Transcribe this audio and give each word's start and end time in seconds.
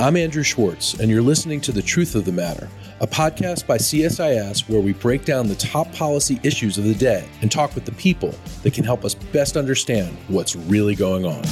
I'm 0.00 0.16
Andrew 0.16 0.42
Schwartz, 0.42 0.94
and 0.94 1.10
you're 1.10 1.20
listening 1.20 1.60
to 1.60 1.72
The 1.72 1.82
Truth 1.82 2.14
of 2.14 2.24
the 2.24 2.32
Matter, 2.32 2.70
a 3.02 3.06
podcast 3.06 3.66
by 3.66 3.76
CSIS 3.76 4.66
where 4.66 4.80
we 4.80 4.94
break 4.94 5.26
down 5.26 5.46
the 5.46 5.54
top 5.56 5.92
policy 5.92 6.40
issues 6.42 6.78
of 6.78 6.84
the 6.84 6.94
day 6.94 7.28
and 7.42 7.52
talk 7.52 7.74
with 7.74 7.84
the 7.84 7.92
people 7.92 8.34
that 8.62 8.72
can 8.72 8.82
help 8.82 9.04
us 9.04 9.12
best 9.12 9.58
understand 9.58 10.16
what's 10.28 10.56
really 10.56 10.94
going 10.94 11.26
on. 11.26 11.42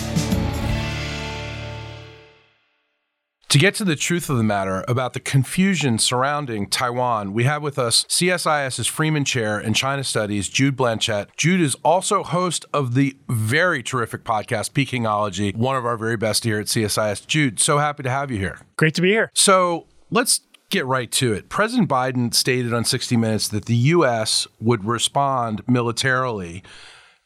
To 3.59 3.61
get 3.61 3.75
to 3.75 3.85
the 3.85 3.97
truth 3.97 4.31
of 4.31 4.37
the 4.37 4.45
matter 4.45 4.85
about 4.87 5.15
the 5.15 5.19
confusion 5.19 5.99
surrounding 5.99 6.69
Taiwan, 6.69 7.33
we 7.33 7.43
have 7.43 7.61
with 7.61 7.77
us 7.77 8.05
CSIS's 8.05 8.87
Freeman 8.87 9.25
Chair 9.25 9.59
in 9.59 9.75
China 9.75 10.05
Studies, 10.05 10.49
Jude 10.49 10.77
Blanchette. 10.77 11.37
Jude 11.37 11.61
is 11.61 11.75
also 11.83 12.23
host 12.23 12.67
of 12.73 12.95
the 12.95 13.17
very 13.29 13.83
terrific 13.83 14.23
podcast, 14.23 14.75
Pekingology, 14.75 15.57
one 15.57 15.75
of 15.75 15.85
our 15.85 15.97
very 15.97 16.17
best 16.17 16.45
here 16.45 16.61
at 16.61 16.67
CSIS. 16.67 17.27
Jude, 17.27 17.59
so 17.59 17.79
happy 17.79 18.05
to 18.05 18.11
have 18.11 18.31
you 18.31 18.39
here. 18.39 18.61
Great 18.77 18.95
to 18.95 19.03
be 19.03 19.09
here. 19.09 19.29
So 19.35 19.89
let's 20.09 20.43
get 20.71 20.87
right 20.87 21.11
to 21.11 21.33
it. 21.33 21.49
President 21.49 21.89
Biden 21.89 22.33
stated 22.33 22.73
on 22.73 22.85
60 22.85 23.17
Minutes 23.17 23.49
that 23.49 23.65
the 23.65 23.75
U.S. 23.75 24.47
would 24.61 24.85
respond 24.85 25.63
militarily 25.67 26.63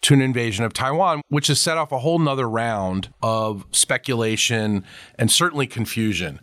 to 0.02 0.14
an 0.14 0.20
invasion 0.20 0.64
of 0.64 0.72
Taiwan, 0.72 1.22
which 1.28 1.46
has 1.46 1.60
set 1.60 1.78
off 1.78 1.92
a 1.92 2.00
whole 2.00 2.18
nother 2.18 2.48
round 2.48 3.12
of 3.22 3.64
speculation 3.72 4.84
and 5.18 5.30
certainly 5.30 5.66
confusion. 5.66 6.40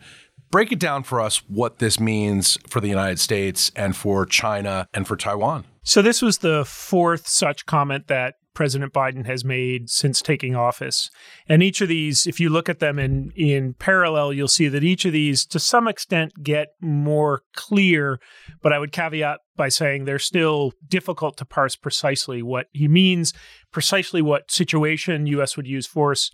Break 0.51 0.71
it 0.71 0.79
down 0.79 1.03
for 1.03 1.21
us 1.21 1.43
what 1.47 1.77
this 1.77 1.99
means 1.99 2.57
for 2.67 2.81
the 2.81 2.87
United 2.87 3.19
States 3.19 3.71
and 3.75 3.95
for 3.95 4.25
China 4.25 4.87
and 4.93 5.07
for 5.07 5.15
Taiwan. 5.15 5.65
So, 5.83 6.01
this 6.01 6.21
was 6.21 6.39
the 6.39 6.65
fourth 6.65 7.27
such 7.27 7.65
comment 7.65 8.07
that 8.07 8.35
President 8.59 8.91
Biden 8.91 9.25
has 9.25 9.45
made 9.45 9.89
since 9.89 10.21
taking 10.21 10.53
office. 10.53 11.09
And 11.47 11.63
each 11.63 11.79
of 11.79 11.87
these, 11.87 12.27
if 12.27 12.41
you 12.41 12.49
look 12.49 12.67
at 12.67 12.79
them 12.79 12.99
in, 12.99 13.31
in 13.33 13.73
parallel, 13.73 14.33
you'll 14.33 14.49
see 14.49 14.67
that 14.67 14.83
each 14.83 15.05
of 15.05 15.13
these, 15.13 15.45
to 15.45 15.59
some 15.59 15.87
extent, 15.87 16.43
get 16.43 16.73
more 16.81 17.43
clear. 17.55 18.19
But 18.61 18.73
I 18.73 18.79
would 18.79 18.91
caveat 18.91 19.39
by 19.55 19.69
saying 19.69 20.03
they're 20.03 20.19
still 20.19 20.73
difficult 20.85 21.37
to 21.37 21.45
parse 21.45 21.77
precisely 21.77 22.43
what 22.43 22.67
he 22.73 22.89
means, 22.89 23.33
precisely 23.71 24.21
what 24.21 24.51
situation 24.51 25.25
U.S. 25.27 25.55
would 25.55 25.65
use 25.65 25.87
force. 25.87 26.29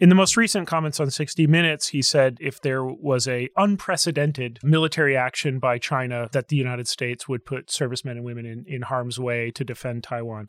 In 0.00 0.08
the 0.08 0.16
most 0.16 0.36
recent 0.36 0.66
comments 0.66 0.98
on 0.98 1.10
60 1.10 1.46
Minutes, 1.46 1.88
he 1.88 2.02
said 2.02 2.38
if 2.40 2.60
there 2.60 2.84
was 2.84 3.28
a 3.28 3.48
unprecedented 3.56 4.58
military 4.64 5.16
action 5.16 5.60
by 5.60 5.78
China 5.78 6.28
that 6.32 6.48
the 6.48 6.56
United 6.56 6.88
States 6.88 7.28
would 7.28 7.44
put 7.44 7.70
servicemen 7.70 8.16
and 8.16 8.24
women 8.24 8.44
in, 8.44 8.64
in 8.66 8.82
harm's 8.82 9.20
way 9.20 9.52
to 9.52 9.62
defend 9.62 10.02
Taiwan. 10.02 10.48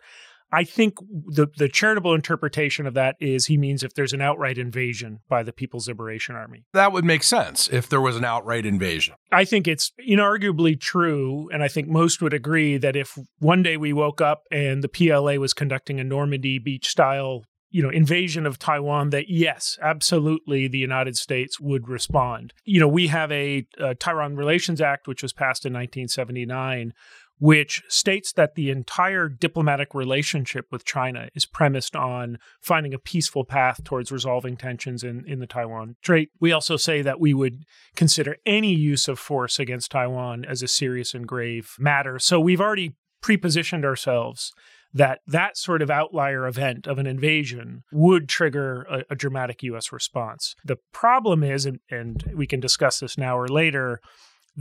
I 0.52 0.64
think 0.64 0.96
the 1.00 1.48
the 1.58 1.70
charitable 1.70 2.14
interpretation 2.14 2.86
of 2.86 2.94
that 2.94 3.16
is 3.20 3.46
he 3.46 3.58
means 3.58 3.84
if 3.84 3.94
there's 3.94 4.14
an 4.14 4.22
outright 4.22 4.58
invasion 4.58 5.20
by 5.30 5.44
the 5.44 5.54
People's 5.54 5.88
Liberation 5.88 6.36
Army. 6.36 6.66
That 6.74 6.92
would 6.92 7.06
make 7.06 7.24
sense 7.24 7.70
if 7.70 7.88
there 7.88 8.02
was 8.02 8.18
an 8.18 8.26
outright 8.26 8.66
invasion. 8.66 9.16
I 9.32 9.46
think 9.46 9.68
it's 9.68 9.92
inarguably 10.08 10.80
true, 10.80 11.50
and 11.54 11.64
I 11.64 11.68
think 11.68 11.88
most 11.88 12.22
would 12.22 12.34
agree 12.34 12.78
that 12.78 12.96
if 12.96 13.18
one 13.40 13.64
day 13.64 13.78
we 13.78 13.94
woke 13.94 14.22
up 14.22 14.44
and 14.52 14.84
the 14.84 14.90
PLA 14.90 15.36
was 15.36 15.54
conducting 15.54 16.00
a 16.00 16.04
Normandy 16.04 16.60
beach 16.60 16.88
style 16.88 17.44
you 17.72 17.82
know 17.82 17.90
invasion 17.90 18.46
of 18.46 18.60
Taiwan 18.60 19.10
that 19.10 19.30
yes 19.30 19.80
absolutely 19.82 20.68
the 20.68 20.78
United 20.78 21.18
States 21.18 21.60
would 21.60 21.88
respond 21.88 22.54
you 22.66 22.80
know 22.80 22.88
we 22.88 23.08
have 23.08 23.32
a, 23.32 23.66
a 23.80 23.96
Taiwan 23.96 24.36
Relations 24.36 24.82
Act 24.82 25.08
which 25.08 25.24
was 25.24 25.34
passed 25.34 25.66
in 25.66 25.74
1979 25.74 26.94
which 27.42 27.82
states 27.88 28.32
that 28.34 28.54
the 28.54 28.70
entire 28.70 29.28
diplomatic 29.28 29.96
relationship 29.96 30.68
with 30.72 30.86
China 30.86 31.28
is 31.34 31.48
premised 31.48 31.96
on 31.96 32.38
finding 32.62 32.94
a 32.94 33.00
peaceful 33.00 33.44
path 33.44 33.84
towards 33.84 34.12
resolving 34.12 34.56
tensions 34.56 35.04
in, 35.04 35.26
in 35.26 35.40
the 35.40 35.48
Taiwan 35.48 35.96
Strait. 36.04 36.30
We 36.40 36.52
also 36.52 36.78
say 36.78 37.02
that 37.02 37.20
we 37.20 37.34
would 37.34 37.64
consider 37.96 38.38
any 38.46 38.76
use 38.76 39.08
of 39.08 39.18
force 39.18 39.58
against 39.58 39.90
Taiwan 39.90 40.46
as 40.46 40.62
a 40.62 40.68
serious 40.68 41.16
and 41.16 41.28
grave 41.28 41.76
matter. 41.80 42.20
So 42.20 42.40
we've 42.40 42.62
already 42.62 42.94
prepositioned 43.24 43.86
ourselves 43.86 44.54
that 44.94 45.22
that 45.26 45.58
sort 45.58 45.82
of 45.82 45.90
outlier 45.90 46.46
event 46.46 46.86
of 46.86 47.00
an 47.00 47.08
invasion 47.08 47.82
would 47.92 48.30
trigger 48.30 48.84
a, 48.84 49.04
a 49.10 49.16
dramatic 49.16 49.64
U.S. 49.64 49.92
response. 49.92 50.56
The 50.64 50.78
problem 50.94 51.44
is, 51.44 51.66
and, 51.66 51.80
and 51.90 52.24
we 52.36 52.46
can 52.46 52.60
discuss 52.60 53.00
this 53.00 53.18
now 53.18 53.36
or 53.36 53.48
later, 53.48 54.00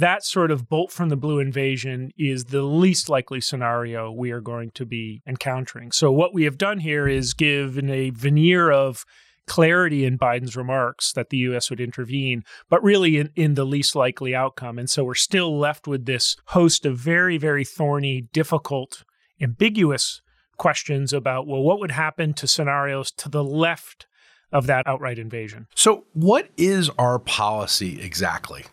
that 0.01 0.25
sort 0.25 0.51
of 0.51 0.69
bolt 0.69 0.91
from 0.91 1.09
the 1.09 1.17
blue 1.17 1.39
invasion 1.39 2.13
is 2.19 2.47
the 2.47 2.63
least 2.63 3.09
likely 3.09 3.41
scenario 3.41 4.11
we 4.11 4.31
are 4.31 4.41
going 4.41 4.71
to 4.73 4.85
be 4.85 5.23
encountering. 5.27 5.93
So, 5.93 6.11
what 6.11 6.35
we 6.35 6.45
have 6.45 6.59
done 6.59 6.81
here 6.81 7.07
is 7.07 7.35
given 7.35 7.89
a 7.91 8.11
veneer 8.11 8.71
of 8.71 9.05
clarity 9.47 10.05
in 10.05 10.19
Biden's 10.19 10.57
remarks 10.57 11.13
that 11.13 11.31
the 11.31 11.39
U.S. 11.39 11.71
would 11.71 11.81
intervene, 11.81 12.45
but 12.69 12.83
really 12.83 13.19
in, 13.19 13.31
in 13.35 13.55
the 13.55 13.65
least 13.65 13.97
likely 13.97 14.35
outcome. 14.35 14.79
And 14.79 14.91
so, 14.91 15.05
we're 15.05 15.15
still 15.15 15.59
left 15.59 15.87
with 15.87 16.07
this 16.07 16.37
host 16.47 16.85
of 16.85 16.99
very, 16.99 17.39
very 17.39 17.65
thorny, 17.65 18.23
difficult, 18.33 19.05
ambiguous 19.41 20.23
questions 20.57 21.13
about, 21.13 21.47
well, 21.47 21.63
what 21.63 21.79
would 21.81 21.93
happen 21.93 22.35
to 22.35 22.47
scenarios 22.47 23.11
to 23.13 23.29
the 23.29 23.45
left 23.45 24.07
of 24.53 24.67
that 24.67 24.87
outright 24.87 25.19
invasion? 25.19 25.67
So, 25.75 26.05
what 26.13 26.49
is 26.57 26.91
our 26.99 27.19
policy 27.19 28.01
exactly? 28.01 28.65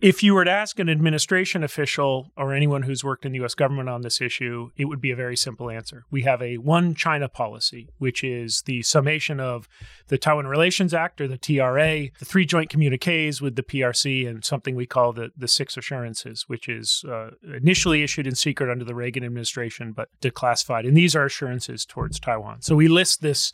If 0.00 0.22
you 0.22 0.34
were 0.34 0.44
to 0.44 0.50
ask 0.50 0.78
an 0.78 0.90
administration 0.90 1.64
official 1.64 2.30
or 2.36 2.52
anyone 2.52 2.82
who's 2.82 3.02
worked 3.02 3.24
in 3.24 3.32
the 3.32 3.42
US 3.42 3.54
government 3.54 3.88
on 3.88 4.02
this 4.02 4.20
issue, 4.20 4.70
it 4.76 4.84
would 4.84 5.00
be 5.00 5.10
a 5.10 5.16
very 5.16 5.36
simple 5.36 5.70
answer. 5.70 6.04
We 6.10 6.22
have 6.22 6.42
a 6.42 6.58
one 6.58 6.94
China 6.94 7.30
policy, 7.30 7.88
which 7.96 8.22
is 8.22 8.62
the 8.66 8.82
summation 8.82 9.40
of 9.40 9.68
the 10.08 10.18
Taiwan 10.18 10.46
Relations 10.46 10.92
Act 10.92 11.22
or 11.22 11.28
the 11.28 11.38
TRA, 11.38 12.08
the 12.18 12.24
three 12.24 12.44
joint 12.44 12.68
communiques 12.68 13.40
with 13.40 13.56
the 13.56 13.62
PRC, 13.62 14.28
and 14.28 14.44
something 14.44 14.76
we 14.76 14.86
call 14.86 15.14
the, 15.14 15.30
the 15.36 15.48
six 15.48 15.78
assurances, 15.78 16.44
which 16.46 16.68
is 16.68 17.02
uh, 17.08 17.30
initially 17.56 18.02
issued 18.02 18.26
in 18.26 18.34
secret 18.34 18.70
under 18.70 18.84
the 18.84 18.94
Reagan 18.94 19.24
administration, 19.24 19.92
but 19.92 20.10
declassified. 20.20 20.86
And 20.86 20.96
these 20.96 21.16
are 21.16 21.24
assurances 21.24 21.86
towards 21.86 22.20
Taiwan. 22.20 22.60
So 22.60 22.76
we 22.76 22.88
list 22.88 23.22
this 23.22 23.50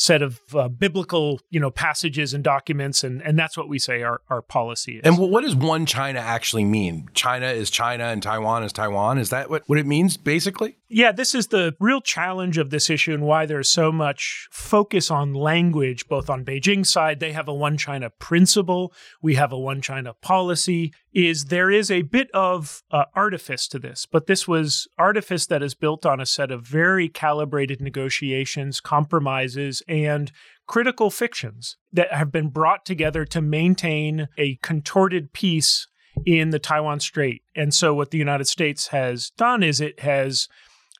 set 0.00 0.22
of 0.22 0.40
uh, 0.54 0.66
biblical, 0.66 1.38
you 1.50 1.60
know, 1.60 1.70
passages 1.70 2.32
and 2.32 2.42
documents, 2.42 3.04
and 3.04 3.20
and 3.20 3.38
that's 3.38 3.54
what 3.54 3.68
we 3.68 3.78
say 3.78 4.02
our 4.02 4.22
our 4.30 4.40
policy 4.40 4.96
is. 4.96 5.02
And 5.04 5.18
what 5.18 5.42
does 5.42 5.54
one 5.54 5.84
China 5.84 6.20
actually 6.20 6.64
mean? 6.64 7.10
China 7.12 7.46
is 7.46 7.68
China, 7.70 8.04
and 8.04 8.22
Taiwan 8.22 8.64
is 8.64 8.72
Taiwan. 8.72 9.18
Is 9.18 9.28
that 9.28 9.50
what 9.50 9.62
what 9.66 9.78
it 9.78 9.86
means 9.86 10.16
basically? 10.16 10.78
Yeah, 10.88 11.12
this 11.12 11.34
is 11.34 11.48
the 11.48 11.76
real 11.78 12.00
challenge 12.00 12.56
of 12.56 12.70
this 12.70 12.88
issue 12.88 13.12
and 13.12 13.22
why 13.22 13.44
there's 13.46 13.68
so 13.68 13.92
much 13.92 14.48
focus 14.50 15.10
on 15.10 15.34
language, 15.34 16.08
both 16.08 16.30
on 16.30 16.44
Beijing's 16.44 16.90
side, 16.90 17.20
they 17.20 17.32
have 17.32 17.46
a 17.46 17.54
one 17.54 17.76
China 17.76 18.10
principle, 18.10 18.92
we 19.22 19.34
have 19.34 19.52
a 19.52 19.58
one 19.58 19.82
China 19.82 20.14
policy, 20.14 20.92
is 21.12 21.46
there 21.46 21.70
is 21.70 21.90
a 21.90 22.02
bit 22.02 22.30
of 22.32 22.82
uh, 22.90 23.04
artifice 23.14 23.66
to 23.68 23.78
this, 23.78 24.06
but 24.06 24.26
this 24.26 24.46
was 24.46 24.86
artifice 24.98 25.46
that 25.46 25.62
is 25.62 25.74
built 25.74 26.06
on 26.06 26.20
a 26.20 26.26
set 26.26 26.50
of 26.50 26.66
very 26.66 27.08
calibrated 27.08 27.80
negotiations, 27.80 28.80
compromises, 28.80 29.82
and 29.88 30.30
critical 30.66 31.10
fictions 31.10 31.76
that 31.92 32.12
have 32.12 32.30
been 32.30 32.48
brought 32.48 32.84
together 32.84 33.24
to 33.24 33.40
maintain 33.40 34.28
a 34.38 34.56
contorted 34.62 35.32
peace 35.32 35.88
in 36.24 36.50
the 36.50 36.58
Taiwan 36.58 37.00
Strait. 37.00 37.42
And 37.56 37.74
so, 37.74 37.92
what 37.92 38.10
the 38.10 38.18
United 38.18 38.46
States 38.46 38.88
has 38.88 39.30
done 39.30 39.62
is 39.62 39.80
it 39.80 40.00
has 40.00 40.48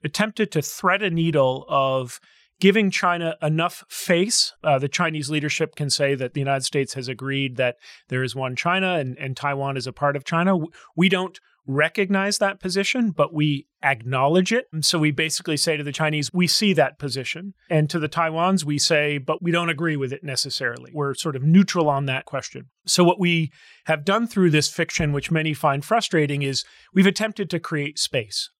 attempted 0.02 0.50
to 0.52 0.62
thread 0.62 1.02
a 1.02 1.10
needle 1.10 1.66
of 1.68 2.20
giving 2.60 2.90
China 2.90 3.36
enough 3.42 3.84
face. 3.88 4.52
Uh, 4.62 4.78
the 4.78 4.88
Chinese 4.88 5.30
leadership 5.30 5.74
can 5.74 5.90
say 5.90 6.14
that 6.14 6.34
the 6.34 6.40
United 6.40 6.64
States 6.64 6.94
has 6.94 7.08
agreed 7.08 7.56
that 7.56 7.76
there 8.08 8.22
is 8.22 8.36
one 8.36 8.54
China 8.54 8.94
and, 8.94 9.18
and 9.18 9.36
Taiwan 9.36 9.76
is 9.76 9.86
a 9.86 9.92
part 9.92 10.14
of 10.14 10.24
China. 10.24 10.56
We 10.94 11.08
don't 11.08 11.40
recognize 11.66 12.38
that 12.38 12.60
position, 12.60 13.10
but 13.10 13.32
we 13.32 13.66
acknowledge 13.82 14.52
it. 14.52 14.66
And 14.72 14.84
so 14.84 14.98
we 14.98 15.10
basically 15.10 15.56
say 15.56 15.76
to 15.76 15.84
the 15.84 15.92
Chinese, 15.92 16.32
we 16.32 16.46
see 16.46 16.72
that 16.74 16.98
position. 16.98 17.54
And 17.68 17.88
to 17.90 17.98
the 17.98 18.08
Taiwans, 18.08 18.64
we 18.64 18.78
say, 18.78 19.18
but 19.18 19.42
we 19.42 19.50
don't 19.50 19.68
agree 19.68 19.96
with 19.96 20.12
it 20.12 20.24
necessarily. 20.24 20.90
We're 20.92 21.14
sort 21.14 21.36
of 21.36 21.42
neutral 21.42 21.88
on 21.88 22.06
that 22.06 22.24
question. 22.24 22.70
So 22.86 23.04
what 23.04 23.20
we 23.20 23.52
have 23.86 24.04
done 24.04 24.26
through 24.26 24.50
this 24.50 24.68
fiction, 24.68 25.12
which 25.12 25.30
many 25.30 25.54
find 25.54 25.84
frustrating, 25.84 26.42
is 26.42 26.64
we've 26.92 27.06
attempted 27.06 27.48
to 27.50 27.60
create 27.60 27.98
space. 27.98 28.50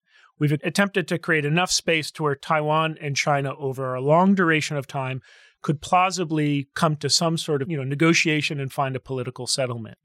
We've 0.41 0.53
attempted 0.63 1.07
to 1.09 1.19
create 1.19 1.45
enough 1.45 1.69
space 1.69 2.09
to 2.13 2.23
where 2.23 2.35
Taiwan 2.35 2.97
and 2.99 3.15
China, 3.15 3.53
over 3.59 3.93
a 3.93 4.01
long 4.01 4.33
duration 4.33 4.75
of 4.75 4.87
time, 4.87 5.21
could 5.61 5.81
plausibly 5.81 6.67
come 6.73 6.95
to 6.95 7.11
some 7.11 7.37
sort 7.37 7.61
of 7.61 7.69
you 7.69 7.77
know 7.77 7.83
negotiation 7.83 8.59
and 8.59 8.73
find 8.73 8.95
a 8.95 8.99
political 8.99 9.45
settlement. 9.45 9.99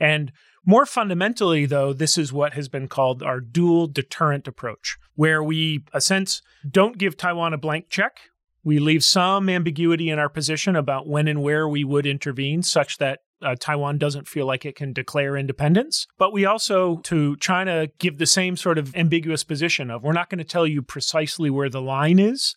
And 0.00 0.32
more 0.64 0.86
fundamentally, 0.86 1.66
though, 1.66 1.92
this 1.92 2.18
is 2.18 2.32
what 2.32 2.54
has 2.54 2.68
been 2.68 2.88
called 2.88 3.22
our 3.22 3.38
dual 3.38 3.86
deterrent 3.86 4.48
approach, 4.48 4.98
where 5.14 5.40
we, 5.40 5.84
a 5.92 6.00
sense, 6.00 6.42
don't 6.68 6.98
give 6.98 7.16
Taiwan 7.16 7.54
a 7.54 7.58
blank 7.58 7.88
check. 7.88 8.18
We 8.64 8.80
leave 8.80 9.04
some 9.04 9.48
ambiguity 9.48 10.10
in 10.10 10.18
our 10.18 10.28
position 10.28 10.74
about 10.74 11.06
when 11.06 11.28
and 11.28 11.44
where 11.44 11.68
we 11.68 11.84
would 11.84 12.06
intervene, 12.06 12.64
such 12.64 12.98
that 12.98 13.20
uh, 13.42 13.54
Taiwan 13.58 13.98
doesn't 13.98 14.28
feel 14.28 14.46
like 14.46 14.64
it 14.64 14.76
can 14.76 14.92
declare 14.92 15.36
independence. 15.36 16.06
But 16.18 16.32
we 16.32 16.44
also, 16.44 16.96
to 17.04 17.36
China, 17.36 17.88
give 17.98 18.18
the 18.18 18.26
same 18.26 18.56
sort 18.56 18.78
of 18.78 18.94
ambiguous 18.96 19.44
position 19.44 19.90
of 19.90 20.02
we're 20.02 20.12
not 20.12 20.30
going 20.30 20.38
to 20.38 20.44
tell 20.44 20.66
you 20.66 20.82
precisely 20.82 21.50
where 21.50 21.68
the 21.68 21.82
line 21.82 22.18
is. 22.18 22.54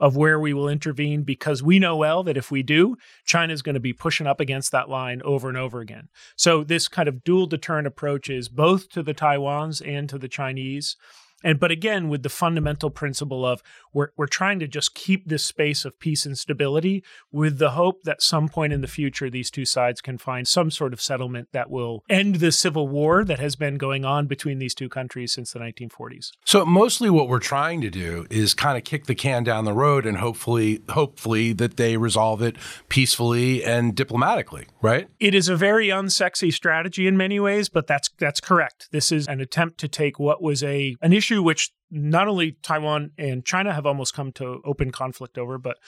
of 0.00 0.16
where 0.16 0.40
we 0.40 0.54
will 0.54 0.68
intervene 0.68 1.22
because 1.22 1.62
we 1.62 1.78
know 1.78 1.94
well 1.94 2.22
that 2.22 2.38
if 2.38 2.50
we 2.50 2.62
do, 2.62 2.96
China 3.26 3.52
is 3.52 3.60
going 3.60 3.74
to 3.74 3.80
be 3.80 3.92
pushing 3.92 4.26
up 4.26 4.40
against 4.40 4.72
that 4.72 4.88
line 4.88 5.20
over 5.24 5.48
and 5.48 5.58
over 5.58 5.80
again. 5.80 6.08
So, 6.36 6.64
this 6.64 6.88
kind 6.88 7.08
of 7.08 7.22
dual 7.22 7.46
deterrent 7.46 7.86
approach 7.86 8.30
is 8.30 8.48
both 8.48 8.88
to 8.90 9.02
the 9.02 9.12
Taiwans 9.12 9.86
and 9.86 10.08
to 10.08 10.18
the 10.18 10.28
Chinese. 10.28 10.96
And 11.42 11.58
but 11.58 11.70
again, 11.70 12.08
with 12.08 12.22
the 12.22 12.28
fundamental 12.28 12.90
principle 12.90 13.44
of 13.46 13.62
we're 13.92 14.08
we're 14.16 14.26
trying 14.26 14.58
to 14.60 14.68
just 14.68 14.94
keep 14.94 15.28
this 15.28 15.44
space 15.44 15.84
of 15.84 15.98
peace 15.98 16.26
and 16.26 16.38
stability 16.38 17.02
with 17.32 17.58
the 17.58 17.70
hope 17.70 18.02
that 18.04 18.22
some 18.22 18.48
point 18.48 18.72
in 18.72 18.80
the 18.80 18.86
future 18.86 19.30
these 19.30 19.50
two 19.50 19.64
sides 19.64 20.00
can 20.00 20.18
find 20.18 20.46
some 20.46 20.70
sort 20.70 20.92
of 20.92 21.00
settlement 21.00 21.48
that 21.52 21.70
will 21.70 22.04
end 22.08 22.36
the 22.36 22.52
civil 22.52 22.88
war 22.88 23.24
that 23.24 23.38
has 23.38 23.56
been 23.56 23.76
going 23.76 24.04
on 24.04 24.26
between 24.26 24.58
these 24.58 24.74
two 24.74 24.88
countries 24.88 25.32
since 25.32 25.52
the 25.52 25.58
1940s. 25.58 26.30
So 26.44 26.64
mostly 26.64 27.10
what 27.10 27.28
we're 27.28 27.38
trying 27.38 27.80
to 27.82 27.90
do 27.90 28.26
is 28.30 28.54
kind 28.54 28.76
of 28.76 28.84
kick 28.84 29.06
the 29.06 29.14
can 29.14 29.44
down 29.44 29.64
the 29.64 29.72
road 29.72 30.06
and 30.06 30.18
hopefully 30.18 30.82
hopefully 30.90 31.52
that 31.54 31.76
they 31.76 31.96
resolve 31.96 32.42
it 32.42 32.56
peacefully 32.88 33.64
and 33.64 33.94
diplomatically, 33.94 34.66
right? 34.82 35.08
It 35.18 35.34
is 35.34 35.48
a 35.48 35.56
very 35.56 35.88
unsexy 35.88 36.52
strategy 36.52 37.06
in 37.06 37.16
many 37.16 37.40
ways, 37.40 37.68
but 37.68 37.86
that's 37.86 38.10
that's 38.18 38.40
correct. 38.40 38.88
This 38.92 39.12
is 39.12 39.26
an 39.28 39.40
attempt 39.40 39.78
to 39.80 39.88
take 39.88 40.18
what 40.18 40.42
was 40.42 40.62
a 40.62 40.96
an 41.00 41.12
issue 41.12 41.29
issue 41.30 41.42
which 41.42 41.70
not 41.90 42.28
only 42.28 42.52
Taiwan 42.62 43.12
and 43.18 43.44
China 43.44 43.72
have 43.72 43.86
almost 43.86 44.14
come 44.14 44.32
to 44.32 44.60
open 44.64 44.90
conflict 44.90 45.38
over, 45.38 45.58
but 45.58 45.78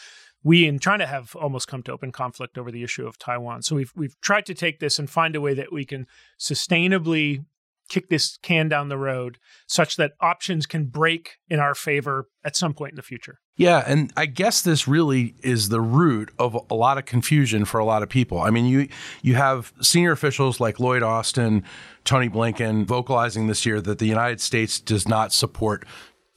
we 0.42 0.66
in 0.66 0.78
China 0.78 1.06
have 1.06 1.36
almost 1.36 1.68
come 1.68 1.82
to 1.84 1.92
open 1.92 2.10
conflict 2.10 2.58
over 2.58 2.70
the 2.70 2.82
issue 2.82 3.06
of 3.06 3.18
Taiwan. 3.18 3.62
So 3.62 3.76
we've 3.76 3.92
we've 3.94 4.20
tried 4.20 4.46
to 4.46 4.54
take 4.54 4.80
this 4.80 4.98
and 4.98 5.08
find 5.08 5.36
a 5.36 5.40
way 5.40 5.54
that 5.54 5.72
we 5.72 5.84
can 5.84 6.06
sustainably 6.38 7.44
kick 7.92 8.08
this 8.08 8.38
can 8.42 8.68
down 8.68 8.88
the 8.88 8.96
road 8.96 9.36
such 9.66 9.96
that 9.96 10.12
options 10.20 10.64
can 10.64 10.86
break 10.86 11.36
in 11.48 11.60
our 11.60 11.74
favor 11.74 12.26
at 12.42 12.56
some 12.56 12.72
point 12.72 12.92
in 12.92 12.96
the 12.96 13.02
future. 13.02 13.38
Yeah, 13.54 13.84
and 13.86 14.10
I 14.16 14.24
guess 14.24 14.62
this 14.62 14.88
really 14.88 15.34
is 15.42 15.68
the 15.68 15.80
root 15.80 16.30
of 16.38 16.58
a 16.70 16.74
lot 16.74 16.96
of 16.96 17.04
confusion 17.04 17.66
for 17.66 17.78
a 17.78 17.84
lot 17.84 18.02
of 18.02 18.08
people. 18.08 18.40
I 18.40 18.48
mean, 18.48 18.64
you 18.64 18.88
you 19.20 19.34
have 19.34 19.74
senior 19.82 20.12
officials 20.12 20.58
like 20.58 20.80
Lloyd 20.80 21.02
Austin, 21.02 21.64
Tony 22.04 22.30
Blinken 22.30 22.86
vocalizing 22.86 23.46
this 23.46 23.66
year 23.66 23.82
that 23.82 23.98
the 23.98 24.06
United 24.06 24.40
States 24.40 24.80
does 24.80 25.06
not 25.06 25.34
support 25.34 25.84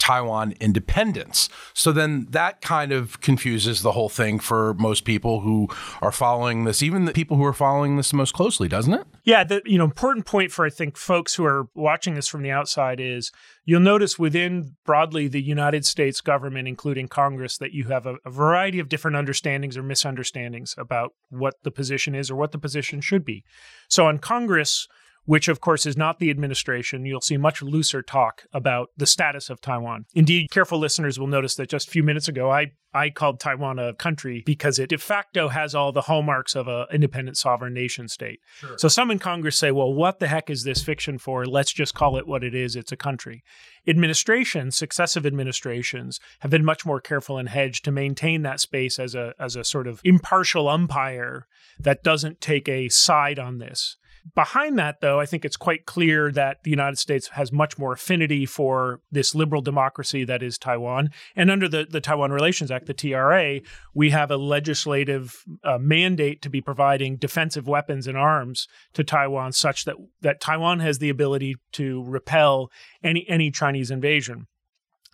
Taiwan 0.06 0.54
independence. 0.60 1.50
So 1.74 1.92
then 1.92 2.28
that 2.30 2.62
kind 2.62 2.92
of 2.92 3.20
confuses 3.22 3.82
the 3.82 3.94
whole 3.94 4.08
thing 4.08 4.38
for 4.38 4.76
most 4.76 5.04
people 5.04 5.40
who 5.40 5.68
are 6.00 6.12
following 6.12 6.64
this, 6.64 6.84
even 6.84 7.06
the 7.06 7.12
people 7.12 7.38
who 7.38 7.44
are 7.44 7.54
following 7.54 7.98
this 7.98 8.14
most 8.14 8.36
closely, 8.36 8.68
doesn't 8.68 8.94
it? 8.94 9.08
Yeah, 9.24 9.44
the 9.44 9.64
you 9.66 9.80
know 9.80 9.84
important 9.84 10.28
point 10.28 10.52
for 10.52 10.64
I 10.64 10.70
think 10.70 10.96
folks 10.96 11.34
who 11.34 11.44
are 11.46 11.70
watching 11.74 12.14
this 12.14 12.28
from 12.28 12.44
the 12.44 12.52
outside 12.52 13.00
is 13.00 13.32
you'll 13.64 13.80
notice 13.80 14.20
within 14.20 14.76
broadly 14.86 15.28
the 15.28 15.42
United 15.42 15.88
States 15.88 16.22
government, 16.22 16.68
including 16.68 17.08
Congress, 17.08 17.58
that 17.58 17.72
you 17.72 17.86
have 17.86 18.06
a, 18.06 18.18
a 18.24 18.30
variety 18.30 18.78
of 18.78 18.90
different 18.90 19.18
understandings 19.18 19.76
or 19.76 19.82
misunderstandings 19.82 20.76
about 20.78 21.14
what 21.30 21.56
the 21.64 21.72
position 21.72 22.14
is 22.14 22.30
or 22.30 22.36
what 22.36 22.52
the 22.52 22.60
position 22.60 23.02
should 23.02 23.26
be. 23.26 23.44
So 23.90 24.06
on 24.06 24.20
Congress, 24.20 24.88
which 25.26 25.48
of 25.48 25.60
course 25.60 25.86
is 25.86 25.98
not 25.98 26.20
the 26.20 26.30
administration, 26.30 27.06
you'll 27.06 27.22
see 27.22 27.38
much 27.38 27.62
looser 27.62 28.02
talk 28.02 28.44
about 28.54 28.90
the 28.96 29.06
status 29.06 29.50
of 29.50 29.62
Taiwan. 29.62 30.06
Indeed, 30.14 30.52
careful 30.52 30.80
listeners 30.80 31.20
will 31.20 31.28
notice 31.28 31.56
that 31.56 31.70
just 31.70 31.88
a 31.88 31.92
few 31.92 32.04
minutes 32.04 32.28
ago, 32.28 32.52
I, 32.52 32.72
I 32.94 33.10
called 33.10 33.40
Taiwan 33.40 33.80
a 33.80 33.94
country 33.94 34.44
because 34.46 34.80
it 34.80 34.90
de 34.90 34.98
facto 34.98 35.50
has 35.50 35.76
all 35.76 35.92
the 35.92 36.02
hallmarks 36.02 36.56
of 36.56 36.68
an 36.68 36.86
independent 36.92 37.38
sovereign 37.38 37.74
nation 37.74 38.08
state. 38.08 38.40
Sure. 38.60 38.78
So 38.78 38.88
some 38.88 39.12
in 39.12 39.20
Congress 39.20 39.58
say, 39.58 39.72
well, 39.72 39.94
what 39.94 40.20
the 40.20 40.28
heck 40.28 40.50
is 40.50 40.64
this 40.64 40.84
fiction 40.84 41.18
for? 41.18 41.46
Let's 41.46 41.74
just 41.74 41.94
call 41.94 42.18
it 42.18 42.28
what 42.28 42.44
it 42.44 42.56
is. 42.56 42.76
It's 42.76 42.92
a 42.92 42.98
country. 42.98 43.44
Administrations, 43.88 44.78
successive 44.78 45.26
administrations, 45.26 46.20
have 46.40 46.52
been 46.52 46.66
much 46.66 46.86
more 46.86 47.02
careful 47.02 47.38
and 47.38 47.50
hedged 47.50 47.84
to 47.86 47.92
maintain 47.92 48.44
that 48.44 48.60
space 48.60 48.98
as 49.00 49.16
a, 49.16 49.34
as 49.40 49.56
a 49.56 49.64
sort 49.64 49.88
of 49.88 50.02
impartial 50.04 50.70
umpire 50.70 51.48
that 51.80 52.04
doesn't 52.04 52.40
take 52.40 52.70
a 52.70 52.90
side 52.90 53.40
on 53.40 53.58
this. 53.58 53.98
Behind 54.34 54.80
that, 54.80 55.02
though, 55.02 55.20
I 55.20 55.28
think 55.28 55.46
it's 55.46 55.58
quite 55.58 55.86
clear 55.86 56.32
that 56.32 56.64
the 56.64 56.72
United 56.72 56.98
States 56.98 57.28
has 57.30 57.52
much 57.52 57.78
more 57.78 57.94
affinity 57.94 58.48
for 58.48 59.02
this 59.12 59.36
liberal 59.36 59.62
democracy 59.62 60.24
that 60.24 60.42
is 60.42 60.58
Taiwan. 60.58 61.12
And 61.36 61.52
under 61.52 61.70
the, 61.70 61.86
the 61.88 62.02
Taiwan 62.02 62.32
Relations 62.32 62.72
Act, 62.72 62.88
the 62.88 62.94
TRA, 62.96 63.60
we 63.94 64.10
have 64.10 64.32
a 64.32 64.38
legislative 64.38 65.44
uh, 65.64 65.78
mandate 65.78 66.42
to 66.42 66.50
be 66.50 66.60
providing 66.60 67.18
defensive 67.18 67.68
weapons 67.68 68.08
and 68.08 68.18
arms 68.18 68.68
to 68.94 69.04
Taiwan 69.04 69.52
such 69.52 69.86
that, 69.86 69.96
that 70.22 70.42
Taiwan 70.42 70.80
has 70.80 70.98
the 70.98 71.10
ability 71.10 71.58
to 71.74 72.04
repel 72.04 72.72
any, 73.04 73.30
any 73.30 73.52
Chinese 73.52 73.92
invasion. 73.92 74.48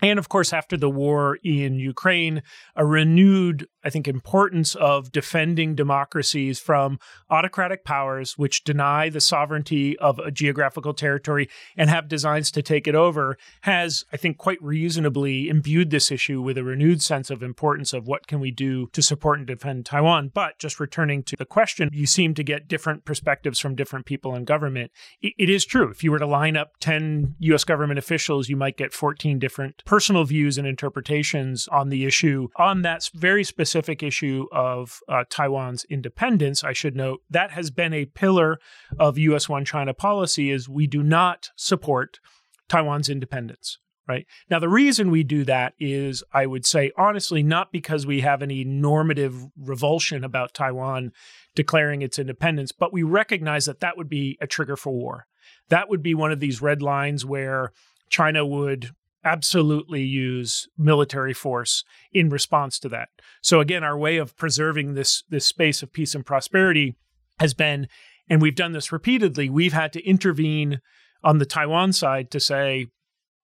And 0.02 0.18
of 0.18 0.30
course, 0.30 0.52
after 0.52 0.78
the 0.78 0.90
war 0.90 1.38
in 1.44 1.76
Ukraine, 1.76 2.42
a 2.76 2.86
renewed, 2.86 3.68
I 3.84 3.92
think, 3.92 4.08
importance 4.08 4.74
of 4.76 5.12
defending 5.12 5.76
democracies 5.76 6.60
from 6.60 7.00
autocratic 7.30 7.86
powers 7.86 8.38
which 8.38 8.64
deny 8.64 9.10
the 9.10 9.22
sovereignty 9.22 9.98
of 10.00 10.18
a 10.20 10.32
geographical 10.32 10.94
territory 10.94 11.50
and 11.78 11.90
have 11.90 12.08
designs 12.08 12.50
to 12.52 12.64
take 12.64 12.88
it 12.88 12.96
over 12.96 13.38
has, 13.62 14.04
I 14.12 14.18
think, 14.18 14.38
quite 14.38 14.62
reasonably 14.62 15.48
imbued 15.50 15.92
this 15.92 16.12
issue 16.12 16.42
with 16.42 16.58
a 16.58 16.64
renewed 16.64 17.02
sense 17.04 17.30
of 17.30 17.44
importance 17.44 17.94
of 17.94 18.08
what 18.08 18.26
can 18.26 18.40
we 18.40 18.50
do 18.50 18.88
to 18.94 19.04
support 19.04 19.38
and 19.38 19.48
defend 19.48 19.86
Taiwan. 19.86 20.32
But 20.34 20.58
just 20.58 20.80
returning 20.80 21.22
to 21.24 21.36
the 21.36 21.46
question, 21.46 21.90
you 21.92 22.08
seem 22.08 22.34
to 22.34 22.44
get 22.44 22.68
different 22.68 23.06
perspectives 23.06 23.60
from 23.60 23.76
different 23.76 24.08
people 24.08 24.34
in 24.34 24.46
government. 24.46 24.92
it 25.22 25.50
is 25.50 25.66
true. 25.66 25.90
If 25.90 26.04
you 26.04 26.12
were 26.12 26.20
to 26.20 26.26
line 26.26 26.58
up 26.58 26.78
10 26.80 27.36
US 27.40 27.64
government 27.64 28.00
officials, 28.00 28.50
you 28.50 28.56
might 28.56 28.78
get 28.78 28.94
14 28.94 29.38
different 29.38 29.84
personal 29.92 30.24
views 30.24 30.58
and 30.58 30.66
interpretations 30.66 31.68
on 31.68 31.90
the 31.90 32.06
issue. 32.06 32.48
On 32.56 32.82
that 32.82 33.10
very 33.14 33.44
specific 33.44 34.02
issue 34.02 34.46
of 34.50 35.02
uh, 35.10 35.26
Taiwan's 35.30 35.84
independence, 35.90 36.64
I 36.64 36.72
should 36.72 36.96
note 36.96 37.20
that 37.30 37.52
has 37.52 37.72
been 37.72 37.94
a 37.94 38.06
pillar 38.06 38.58
of 38.98 39.18
U.S. 39.18 39.50
One 39.50 39.66
China 39.66 39.94
policy 39.94 40.50
is 40.50 40.70
we 40.70 40.88
do 40.88 41.04
not 41.04 41.50
support 41.58 42.22
Taiwan's 42.70 43.10
independence 43.10 43.80
right? 44.08 44.26
Now, 44.50 44.60
the 44.60 44.68
reason 44.68 45.12
we 45.12 45.24
do 45.24 45.46
that 45.46 45.74
is, 45.80 46.24
I 46.34 46.46
would 46.46 46.66
say, 46.66 46.92
honestly, 46.98 47.44
not 47.44 47.72
because 47.72 48.06
we 48.06 48.22
have 48.22 48.42
any 48.42 48.66
normative 48.66 49.46
revulsion 49.56 50.24
about 50.24 50.54
Taiwan 50.54 51.12
declaring 51.56 52.02
its 52.02 52.18
independence, 52.18 52.72
but 52.74 52.92
we 52.92 53.04
recognize 53.04 53.66
that 53.66 53.80
that 53.82 53.96
would 53.96 54.10
be 54.10 54.38
a 54.42 54.48
trigger 54.48 54.76
for 54.76 54.92
war. 54.92 55.28
That 55.70 55.88
would 55.88 56.02
be 56.02 56.16
one 56.16 56.32
of 56.32 56.42
these 56.42 56.62
red 56.62 56.82
lines 56.82 57.24
where 57.24 57.72
China 58.10 58.46
would 58.46 58.90
absolutely 59.24 60.02
use 60.02 60.68
military 60.78 61.34
force 61.34 61.84
in 62.12 62.30
response 62.30 62.80
to 62.80 62.90
that. 62.90 63.10
So 63.42 63.60
again, 63.60 63.84
our 63.84 63.98
way 63.98 64.18
of 64.18 64.36
preserving 64.38 64.94
this 64.94 65.24
this 65.30 65.46
space 65.46 65.84
of 65.84 65.94
peace 65.94 66.16
and 66.16 66.26
prosperity 66.26 66.96
has 67.40 67.54
been 67.54 67.88
and 68.30 68.42
we've 68.42 68.56
done 68.56 68.72
this 68.72 68.92
repeatedly, 68.92 69.50
we've 69.50 69.74
had 69.74 69.92
to 69.94 70.08
intervene 70.08 70.80
on 71.24 71.38
the 71.38 71.46
Taiwan 71.46 71.94
side 71.94 72.32
to 72.32 72.40
say 72.40 72.88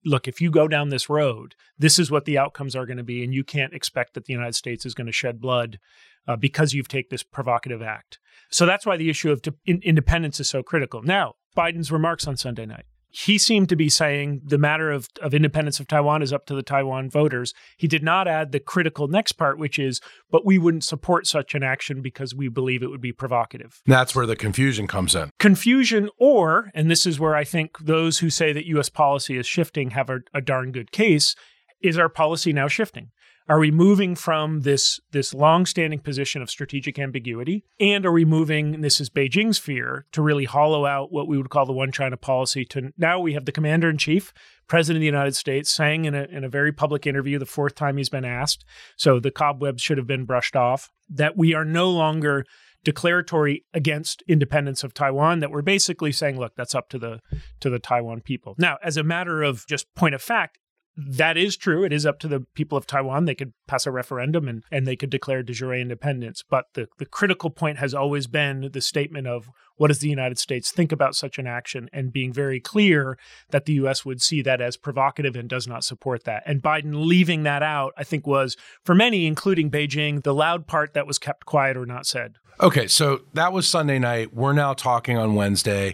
look, 0.05 0.27
if 0.27 0.39
you 0.39 0.49
go 0.49 0.67
down 0.67 0.87
this 0.87 1.09
road, 1.09 1.53
this 1.77 1.99
is 1.99 2.09
what 2.09 2.23
the 2.23 2.37
outcomes 2.37 2.75
are 2.75 2.85
going 2.85 2.97
to 2.97 3.03
be 3.03 3.23
and 3.23 3.33
you 3.33 3.43
can't 3.43 3.73
expect 3.73 4.13
that 4.13 4.25
the 4.25 4.33
United 4.33 4.55
States 4.55 4.85
is 4.85 4.93
going 4.93 5.07
to 5.07 5.11
shed 5.11 5.41
blood 5.41 5.79
uh, 6.27 6.35
because 6.35 6.73
you've 6.73 6.87
taken 6.87 7.09
this 7.11 7.23
provocative 7.23 7.81
act. 7.81 8.19
So 8.49 8.65
that's 8.65 8.85
why 8.85 8.97
the 8.97 9.09
issue 9.09 9.31
of 9.31 9.41
de- 9.41 9.53
in- 9.65 9.81
independence 9.83 10.39
is 10.39 10.49
so 10.49 10.63
critical. 10.63 11.01
Now, 11.01 11.33
Biden's 11.57 11.91
remarks 11.91 12.27
on 12.27 12.37
Sunday 12.37 12.65
night 12.65 12.85
he 13.09 13.37
seemed 13.37 13.69
to 13.69 13.75
be 13.75 13.89
saying 13.89 14.41
the 14.43 14.57
matter 14.57 14.91
of, 14.91 15.07
of 15.21 15.33
independence 15.33 15.79
of 15.79 15.87
Taiwan 15.87 16.21
is 16.21 16.33
up 16.33 16.45
to 16.47 16.55
the 16.55 16.63
Taiwan 16.63 17.09
voters. 17.09 17.53
He 17.77 17.87
did 17.87 18.03
not 18.03 18.27
add 18.27 18.51
the 18.51 18.59
critical 18.59 19.07
next 19.07 19.33
part, 19.33 19.57
which 19.57 19.79
is, 19.79 20.01
but 20.29 20.45
we 20.45 20.57
wouldn't 20.57 20.83
support 20.83 21.25
such 21.25 21.55
an 21.55 21.63
action 21.63 22.01
because 22.01 22.35
we 22.35 22.49
believe 22.49 22.83
it 22.83 22.89
would 22.89 23.01
be 23.01 23.13
provocative. 23.13 23.81
That's 23.85 24.15
where 24.15 24.25
the 24.25 24.35
confusion 24.35 24.87
comes 24.87 25.15
in. 25.15 25.29
Confusion, 25.39 26.09
or, 26.19 26.71
and 26.73 26.91
this 26.91 27.05
is 27.05 27.19
where 27.19 27.35
I 27.35 27.43
think 27.43 27.79
those 27.79 28.19
who 28.19 28.29
say 28.29 28.53
that 28.53 28.65
U.S. 28.67 28.89
policy 28.89 29.37
is 29.37 29.47
shifting 29.47 29.91
have 29.91 30.09
a, 30.09 30.19
a 30.33 30.41
darn 30.41 30.71
good 30.71 30.91
case, 30.91 31.35
is 31.81 31.97
our 31.97 32.09
policy 32.09 32.53
now 32.53 32.67
shifting? 32.67 33.11
Are 33.49 33.59
we 33.59 33.71
moving 33.71 34.15
from 34.15 34.61
this 34.61 34.99
this 35.11 35.33
long-standing 35.33 35.99
position 35.99 36.41
of 36.41 36.49
strategic 36.49 36.99
ambiguity, 36.99 37.63
and 37.79 38.05
are 38.05 38.11
we 38.11 38.25
moving? 38.25 38.81
this 38.81 38.99
is 38.99 39.09
Beijing's 39.09 39.57
fear 39.57 40.05
to 40.11 40.21
really 40.21 40.43
hollow 40.43 40.85
out 40.85 41.13
what 41.13 41.27
we 41.29 41.37
would 41.37 41.49
call 41.49 41.65
the 41.65 41.71
one 41.71 41.91
China 41.91 42.17
policy. 42.17 42.65
To 42.65 42.91
now 42.97 43.21
we 43.21 43.33
have 43.33 43.45
the 43.45 43.53
commander 43.53 43.89
in 43.89 43.97
chief, 43.97 44.33
president 44.67 44.97
of 44.97 45.01
the 45.01 45.05
United 45.05 45.35
States, 45.35 45.69
saying 45.69 46.03
in 46.03 46.13
a 46.13 46.23
in 46.23 46.43
a 46.43 46.49
very 46.49 46.73
public 46.73 47.07
interview, 47.07 47.39
the 47.39 47.45
fourth 47.45 47.75
time 47.75 47.95
he's 47.95 48.09
been 48.09 48.25
asked, 48.25 48.65
so 48.97 49.17
the 49.17 49.31
cobwebs 49.31 49.81
should 49.81 49.97
have 49.97 50.07
been 50.07 50.25
brushed 50.25 50.57
off, 50.57 50.91
that 51.09 51.37
we 51.37 51.53
are 51.53 51.65
no 51.65 51.89
longer 51.89 52.45
declaratory 52.83 53.65
against 53.73 54.23
independence 54.27 54.83
of 54.83 54.93
Taiwan 54.93 55.39
that 55.39 55.51
we're 55.51 55.61
basically 55.61 56.11
saying 56.11 56.37
look 56.37 56.53
that's 56.55 56.75
up 56.75 56.89
to 56.89 56.99
the 56.99 57.19
to 57.61 57.69
the 57.69 57.79
Taiwan 57.79 58.21
people. 58.21 58.55
Now 58.57 58.77
as 58.83 58.97
a 58.97 59.03
matter 59.03 59.41
of 59.41 59.65
just 59.67 59.93
point 59.95 60.15
of 60.15 60.21
fact 60.21 60.57
that 60.97 61.37
is 61.37 61.55
true. 61.55 61.83
It 61.83 61.93
is 61.93 62.07
up 62.07 62.17
to 62.19 62.27
the 62.27 62.41
people 62.55 62.77
of 62.77 62.87
Taiwan. 62.87 63.25
They 63.25 63.35
could 63.35 63.53
pass 63.67 63.85
a 63.85 63.91
referendum 63.91 64.47
and, 64.47 64.63
and 64.71 64.87
they 64.87 64.95
could 64.95 65.11
declare 65.11 65.43
de 65.43 65.53
jure 65.53 65.75
independence. 65.75 66.43
But 66.47 66.65
the, 66.73 66.87
the 66.97 67.05
critical 67.05 67.51
point 67.51 67.77
has 67.77 67.93
always 67.93 68.25
been 68.25 68.69
the 68.73 68.81
statement 68.81 69.27
of 69.27 69.51
what 69.75 69.89
does 69.89 69.99
the 69.99 70.09
United 70.09 70.39
States 70.39 70.71
think 70.71 70.91
about 70.91 71.15
such 71.15 71.37
an 71.37 71.45
action 71.45 71.87
and 71.93 72.11
being 72.11 72.33
very 72.33 72.59
clear 72.59 73.19
that 73.51 73.65
the 73.65 73.73
U.S. 73.73 74.05
would 74.05 74.23
see 74.23 74.41
that 74.41 74.59
as 74.59 74.75
provocative 74.75 75.35
and 75.35 75.47
does 75.47 75.67
not 75.67 75.83
support 75.83 76.23
that. 76.23 76.41
And 76.47 76.63
Biden 76.63 77.05
leaving 77.05 77.43
that 77.43 77.61
out, 77.61 77.93
I 77.95 78.03
think, 78.03 78.25
was 78.25 78.57
for 78.83 78.95
many, 78.95 79.27
including 79.27 79.69
Beijing, 79.69 80.23
the 80.23 80.33
loud 80.33 80.65
part 80.65 80.95
that 80.95 81.05
was 81.05 81.19
kept 81.19 81.45
quiet 81.45 81.77
or 81.77 81.85
not 81.85 82.07
said. 82.07 82.37
Okay, 82.59 82.87
so 82.87 83.21
that 83.33 83.53
was 83.53 83.67
Sunday 83.67 83.99
night. 83.99 84.33
We're 84.33 84.53
now 84.53 84.73
talking 84.73 85.15
on 85.15 85.35
Wednesday. 85.35 85.93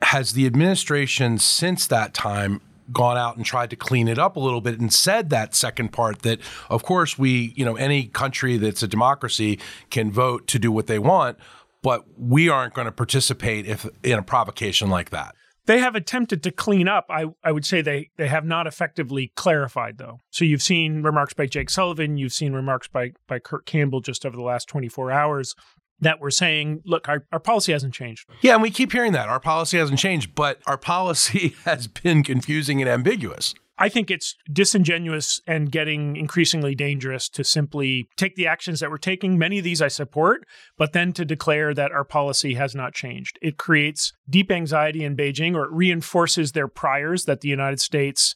Has 0.00 0.34
the 0.34 0.46
administration 0.46 1.38
since 1.38 1.88
that 1.88 2.14
time 2.14 2.60
gone 2.92 3.16
out 3.16 3.36
and 3.36 3.44
tried 3.44 3.70
to 3.70 3.76
clean 3.76 4.08
it 4.08 4.18
up 4.18 4.36
a 4.36 4.40
little 4.40 4.60
bit 4.60 4.78
and 4.80 4.92
said 4.92 5.30
that 5.30 5.54
second 5.54 5.92
part 5.92 6.22
that 6.22 6.40
of 6.70 6.82
course 6.82 7.18
we 7.18 7.52
you 7.56 7.64
know 7.64 7.76
any 7.76 8.06
country 8.06 8.56
that's 8.56 8.82
a 8.82 8.88
democracy 8.88 9.58
can 9.90 10.10
vote 10.10 10.46
to 10.46 10.58
do 10.58 10.72
what 10.72 10.86
they 10.86 10.98
want 10.98 11.38
but 11.82 12.04
we 12.16 12.48
aren't 12.48 12.74
going 12.74 12.86
to 12.86 12.92
participate 12.92 13.66
if 13.66 13.86
in 14.02 14.18
a 14.18 14.22
provocation 14.22 14.88
like 14.88 15.10
that 15.10 15.34
they 15.66 15.80
have 15.80 15.94
attempted 15.94 16.42
to 16.44 16.50
clean 16.50 16.88
up. 16.88 17.04
I, 17.10 17.26
I 17.44 17.52
would 17.52 17.66
say 17.66 17.82
they, 17.82 18.08
they 18.16 18.26
have 18.26 18.46
not 18.46 18.66
effectively 18.66 19.32
clarified, 19.36 19.98
though. 19.98 20.20
So 20.30 20.46
you've 20.46 20.62
seen 20.62 21.02
remarks 21.02 21.34
by 21.34 21.44
Jake 21.44 21.68
Sullivan, 21.68 22.16
you've 22.16 22.32
seen 22.32 22.54
remarks 22.54 22.88
by, 22.88 23.12
by 23.26 23.38
Kurt 23.38 23.66
Campbell 23.66 24.00
just 24.00 24.24
over 24.24 24.34
the 24.34 24.42
last 24.42 24.66
24 24.66 25.12
hours 25.12 25.54
that 26.00 26.20
we're 26.20 26.30
saying, 26.30 26.82
look, 26.84 27.08
our, 27.08 27.26
our 27.32 27.40
policy 27.40 27.72
hasn't 27.72 27.94
changed. 27.94 28.28
Yeah, 28.40 28.54
and 28.54 28.62
we 28.62 28.70
keep 28.70 28.92
hearing 28.92 29.12
that. 29.12 29.28
Our 29.28 29.40
policy 29.40 29.78
hasn't 29.78 29.98
changed, 29.98 30.34
but 30.34 30.60
our 30.66 30.78
policy 30.78 31.56
has 31.64 31.86
been 31.86 32.22
confusing 32.22 32.80
and 32.80 32.88
ambiguous. 32.88 33.54
I 33.80 33.88
think 33.88 34.10
it's 34.10 34.34
disingenuous 34.52 35.40
and 35.46 35.70
getting 35.70 36.16
increasingly 36.16 36.74
dangerous 36.74 37.28
to 37.30 37.44
simply 37.44 38.08
take 38.16 38.34
the 38.34 38.48
actions 38.48 38.80
that 38.80 38.90
we're 38.90 38.96
taking. 38.96 39.38
Many 39.38 39.58
of 39.58 39.64
these 39.64 39.80
I 39.80 39.86
support, 39.86 40.44
but 40.76 40.92
then 40.92 41.12
to 41.12 41.24
declare 41.24 41.72
that 41.74 41.92
our 41.92 42.04
policy 42.04 42.54
has 42.54 42.74
not 42.74 42.92
changed. 42.92 43.38
It 43.40 43.56
creates 43.56 44.12
deep 44.28 44.50
anxiety 44.50 45.04
in 45.04 45.16
Beijing 45.16 45.54
or 45.54 45.64
it 45.64 45.70
reinforces 45.72 46.52
their 46.52 46.66
priors 46.66 47.24
that 47.26 47.40
the 47.40 47.48
United 47.48 47.80
States 47.80 48.34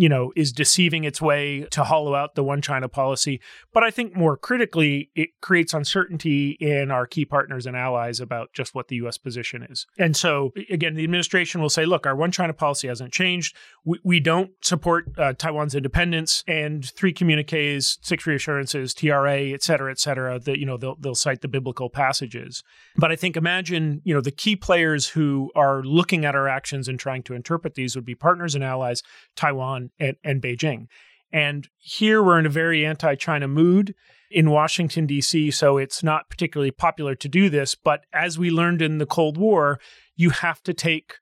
you 0.00 0.08
know, 0.08 0.32
is 0.34 0.50
deceiving 0.50 1.04
its 1.04 1.20
way 1.20 1.66
to 1.70 1.84
hollow 1.84 2.14
out 2.14 2.34
the 2.34 2.42
one 2.42 2.62
China 2.62 2.88
policy. 2.88 3.38
But 3.74 3.84
I 3.84 3.90
think 3.90 4.16
more 4.16 4.34
critically, 4.34 5.10
it 5.14 5.28
creates 5.42 5.74
uncertainty 5.74 6.52
in 6.58 6.90
our 6.90 7.06
key 7.06 7.26
partners 7.26 7.66
and 7.66 7.76
allies 7.76 8.18
about 8.18 8.50
just 8.54 8.74
what 8.74 8.88
the 8.88 8.96
U.S. 8.96 9.18
position 9.18 9.62
is. 9.62 9.86
And 9.98 10.16
so, 10.16 10.54
again, 10.70 10.94
the 10.94 11.04
administration 11.04 11.60
will 11.60 11.68
say, 11.68 11.84
look, 11.84 12.06
our 12.06 12.16
one 12.16 12.32
China 12.32 12.54
policy 12.54 12.88
hasn't 12.88 13.12
changed. 13.12 13.54
We, 13.84 13.98
we 14.02 14.20
don't 14.20 14.52
support 14.62 15.10
uh, 15.18 15.34
Taiwan's 15.34 15.74
independence 15.74 16.44
and 16.48 16.82
three 16.82 17.12
communiques, 17.12 17.98
six 18.00 18.26
reassurances, 18.26 18.94
TRA, 18.94 19.50
et 19.50 19.62
cetera, 19.62 19.90
et 19.90 19.98
cetera, 19.98 20.38
that, 20.38 20.58
you 20.58 20.64
know, 20.64 20.78
they'll, 20.78 20.96
they'll 20.96 21.14
cite 21.14 21.42
the 21.42 21.48
biblical 21.48 21.90
passages. 21.90 22.62
But 22.96 23.12
I 23.12 23.16
think 23.16 23.36
imagine, 23.36 24.00
you 24.04 24.14
know, 24.14 24.22
the 24.22 24.30
key 24.30 24.56
players 24.56 25.08
who 25.08 25.50
are 25.54 25.82
looking 25.82 26.24
at 26.24 26.34
our 26.34 26.48
actions 26.48 26.88
and 26.88 26.98
trying 26.98 27.22
to 27.24 27.34
interpret 27.34 27.74
these 27.74 27.94
would 27.96 28.06
be 28.06 28.14
partners 28.14 28.54
and 28.54 28.64
allies, 28.64 29.02
Taiwan, 29.36 29.89
and, 29.98 30.16
and 30.24 30.42
Beijing. 30.42 30.86
And 31.32 31.68
here 31.78 32.22
we're 32.22 32.38
in 32.38 32.46
a 32.46 32.50
very 32.50 32.84
anti 32.84 33.14
China 33.14 33.48
mood 33.48 33.94
in 34.30 34.50
Washington, 34.50 35.06
D.C., 35.06 35.50
so 35.50 35.76
it's 35.76 36.02
not 36.02 36.28
particularly 36.28 36.70
popular 36.70 37.14
to 37.16 37.28
do 37.28 37.50
this. 37.50 37.74
But 37.74 38.04
as 38.12 38.38
we 38.38 38.50
learned 38.50 38.80
in 38.80 38.98
the 38.98 39.06
Cold 39.06 39.36
War, 39.36 39.80
you 40.16 40.30
have 40.30 40.62
to 40.62 40.74
take 40.74 41.14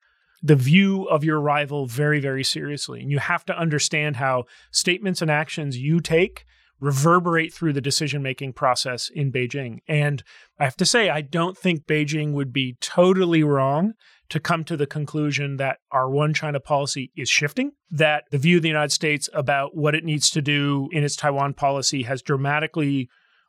the 0.42 0.56
view 0.56 1.04
of 1.04 1.24
your 1.24 1.40
rival 1.40 1.86
very, 1.86 2.20
very 2.20 2.44
seriously. 2.44 3.00
And 3.00 3.10
you 3.10 3.18
have 3.18 3.44
to 3.46 3.58
understand 3.58 4.16
how 4.16 4.44
statements 4.70 5.22
and 5.22 5.30
actions 5.30 5.78
you 5.78 6.00
take 6.00 6.44
reverberate 6.80 7.52
through 7.52 7.72
the 7.72 7.80
decision 7.80 8.22
making 8.22 8.52
process 8.52 9.10
in 9.12 9.32
Beijing. 9.32 9.78
And 9.88 10.22
I 10.60 10.64
have 10.64 10.76
to 10.76 10.86
say, 10.86 11.10
I 11.10 11.22
don't 11.22 11.56
think 11.56 11.86
Beijing 11.86 12.32
would 12.34 12.52
be 12.52 12.76
totally 12.80 13.42
wrong 13.42 13.94
to 14.30 14.40
come 14.40 14.62
to 14.64 14.76
the 14.76 14.86
conclusion 14.86 15.56
that 15.56 15.78
our 15.90 16.10
one 16.10 16.34
China 16.34 16.60
policy 16.60 17.10
is 17.16 17.28
shifting, 17.28 17.72
that 17.90 18.24
the 18.30 18.38
view 18.38 18.56
of 18.56 18.62
the 18.62 18.68
United 18.68 18.92
States 18.92 19.28
about 19.32 19.76
what 19.76 19.94
it 19.94 20.04
needs 20.04 20.28
to 20.30 20.42
do 20.42 20.88
in 20.92 21.02
its 21.02 21.16
Taiwan 21.16 21.54
policy 21.54 22.02
has 22.02 22.20
dramatically 22.20 23.08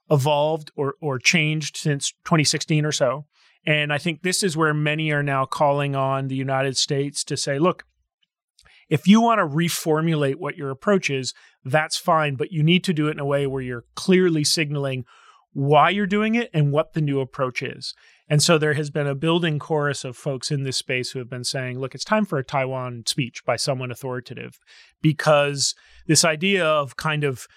evolved 0.10 0.72
or, 0.76 0.96
or 1.02 1.20
changed 1.20 1.78
since 1.78 2.12
2016 2.24 2.86
or 2.86 2.92
so. 2.92 3.26
And 3.66 3.92
I 3.92 3.98
think 3.98 4.22
this 4.22 4.42
is 4.42 4.56
where 4.56 4.74
many 4.74 5.12
are 5.12 5.24
now 5.24 5.46
calling 5.46 5.96
on 5.96 6.28
the 6.28 6.36
United 6.36 6.78
States 6.78 7.24
to 7.26 7.36
say, 7.36 7.60
look, 7.60 7.86
if 8.90 9.08
you 9.08 9.22
want 9.22 9.40
to 9.40 9.46
reformulate 9.46 10.36
what 10.38 10.58
your 10.58 10.72
approach 10.72 11.10
is, 11.10 11.34
that's 11.64 11.98
fine, 11.98 12.36
but 12.36 12.52
you 12.52 12.64
need 12.64 12.84
to 12.86 12.94
do 12.94 13.08
it 13.08 13.12
in 13.12 13.20
a 13.20 13.26
way 13.26 13.46
where 13.46 13.62
you're 13.62 13.86
clearly 13.96 14.44
signaling 14.44 15.06
why 15.54 15.90
you're 15.90 16.08
doing 16.08 16.36
it 16.36 16.50
and 16.54 16.72
what 16.72 16.94
the 16.94 17.02
new 17.02 17.20
approach 17.20 17.62
is. 17.62 17.94
And 18.30 18.44
so 18.44 18.60
there 18.60 18.76
has 18.76 18.92
been 18.92 19.08
a 19.08 19.16
building 19.16 19.58
chorus 19.58 20.06
of 20.06 20.16
folks 20.16 20.52
in 20.52 20.64
this 20.64 20.78
space 20.78 21.12
who 21.12 21.20
have 21.20 21.30
been 21.30 21.44
saying, 21.44 21.80
look, 21.80 21.96
it's 21.96 22.06
time 22.06 22.26
for 22.26 22.38
a 22.38 22.44
Taiwan 22.44 23.04
speech 23.08 23.44
by 23.44 23.56
someone 23.56 23.90
authoritative 23.90 24.60
because 25.02 25.74
this 26.06 26.24
idea 26.24 26.64
of 26.64 26.96
kind 26.96 27.24
of 27.24 27.48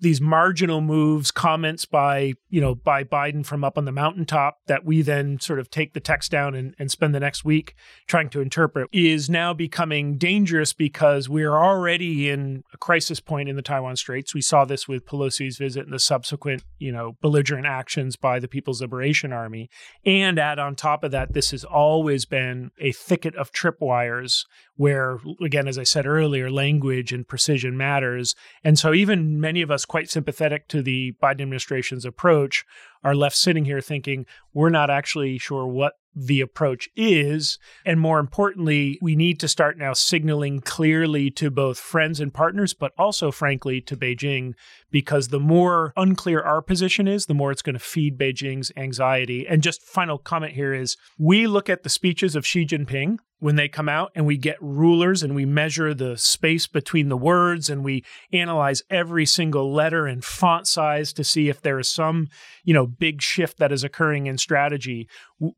these 0.00 0.20
marginal 0.20 0.80
moves, 0.80 1.30
comments 1.30 1.84
by, 1.84 2.34
you 2.48 2.60
know, 2.60 2.74
by 2.74 3.04
Biden 3.04 3.44
from 3.44 3.64
up 3.64 3.78
on 3.78 3.84
the 3.84 3.92
mountaintop 3.92 4.58
that 4.66 4.84
we 4.84 5.02
then 5.02 5.40
sort 5.40 5.58
of 5.58 5.70
take 5.70 5.94
the 5.94 6.00
text 6.00 6.30
down 6.30 6.54
and, 6.54 6.74
and 6.78 6.90
spend 6.90 7.14
the 7.14 7.20
next 7.20 7.44
week 7.44 7.74
trying 8.06 8.28
to 8.30 8.40
interpret 8.40 8.88
is 8.92 9.30
now 9.30 9.54
becoming 9.54 10.18
dangerous 10.18 10.72
because 10.72 11.28
we're 11.28 11.56
already 11.56 12.28
in 12.28 12.62
a 12.72 12.76
crisis 12.76 13.20
point 13.20 13.48
in 13.48 13.56
the 13.56 13.62
Taiwan 13.62 13.96
Straits. 13.96 14.34
We 14.34 14.40
saw 14.40 14.64
this 14.64 14.88
with 14.88 15.06
Pelosi's 15.06 15.58
visit 15.58 15.84
and 15.84 15.92
the 15.92 15.98
subsequent, 15.98 16.64
you 16.78 16.92
know, 16.92 17.16
belligerent 17.20 17.66
actions 17.66 18.16
by 18.16 18.38
the 18.38 18.48
People's 18.48 18.80
Liberation 18.80 19.32
Army. 19.32 19.68
And 20.04 20.38
add 20.38 20.58
on 20.58 20.74
top 20.74 21.04
of 21.04 21.10
that, 21.12 21.32
this 21.32 21.50
has 21.50 21.64
always 21.64 22.24
been 22.24 22.70
a 22.80 22.92
thicket 22.92 23.34
of 23.36 23.52
tripwires 23.52 24.44
where, 24.78 25.18
again, 25.44 25.66
as 25.66 25.76
I 25.76 25.82
said 25.82 26.06
earlier, 26.06 26.48
language 26.48 27.12
and 27.12 27.26
precision 27.26 27.76
matters. 27.76 28.36
And 28.62 28.78
so 28.78 28.94
even 28.94 29.40
many 29.40 29.60
of 29.60 29.72
us 29.72 29.84
quite 29.84 30.08
sympathetic 30.08 30.68
to 30.68 30.82
the 30.82 31.14
Biden 31.20 31.42
administration's 31.42 32.04
approach 32.04 32.64
are 33.02 33.16
left 33.16 33.36
sitting 33.36 33.64
here 33.64 33.80
thinking 33.80 34.24
we're 34.54 34.70
not 34.70 34.88
actually 34.88 35.36
sure 35.36 35.66
what 35.66 35.94
the 36.14 36.40
approach 36.40 36.88
is. 36.94 37.58
And 37.84 37.98
more 37.98 38.20
importantly, 38.20 39.00
we 39.02 39.16
need 39.16 39.40
to 39.40 39.48
start 39.48 39.78
now 39.78 39.94
signaling 39.94 40.60
clearly 40.60 41.28
to 41.32 41.50
both 41.50 41.80
friends 41.80 42.20
and 42.20 42.32
partners, 42.32 42.72
but 42.72 42.92
also, 42.96 43.32
frankly, 43.32 43.80
to 43.80 43.96
Beijing, 43.96 44.52
because 44.92 45.28
the 45.28 45.40
more 45.40 45.92
unclear 45.96 46.40
our 46.40 46.62
position 46.62 47.08
is, 47.08 47.26
the 47.26 47.34
more 47.34 47.50
it's 47.50 47.62
going 47.62 47.74
to 47.74 47.80
feed 47.80 48.16
Beijing's 48.16 48.70
anxiety. 48.76 49.44
And 49.44 49.60
just 49.60 49.82
final 49.82 50.18
comment 50.18 50.52
here 50.52 50.72
is 50.72 50.96
we 51.18 51.48
look 51.48 51.68
at 51.68 51.82
the 51.82 51.90
speeches 51.90 52.36
of 52.36 52.46
Xi 52.46 52.64
Jinping 52.64 53.18
when 53.40 53.56
they 53.56 53.68
come 53.68 53.88
out 53.88 54.10
and 54.14 54.26
we 54.26 54.36
get 54.36 54.60
rulers 54.60 55.22
and 55.22 55.34
we 55.34 55.44
measure 55.44 55.94
the 55.94 56.16
space 56.16 56.66
between 56.66 57.08
the 57.08 57.16
words 57.16 57.70
and 57.70 57.84
we 57.84 58.04
analyze 58.32 58.82
every 58.90 59.24
single 59.24 59.72
letter 59.72 60.06
and 60.06 60.24
font 60.24 60.66
size 60.66 61.12
to 61.12 61.22
see 61.22 61.48
if 61.48 61.60
there 61.60 61.78
is 61.78 61.88
some, 61.88 62.28
you 62.64 62.74
know, 62.74 62.86
big 62.86 63.22
shift 63.22 63.58
that 63.58 63.70
is 63.72 63.84
occurring 63.84 64.26
in 64.26 64.38
strategy. 64.38 65.08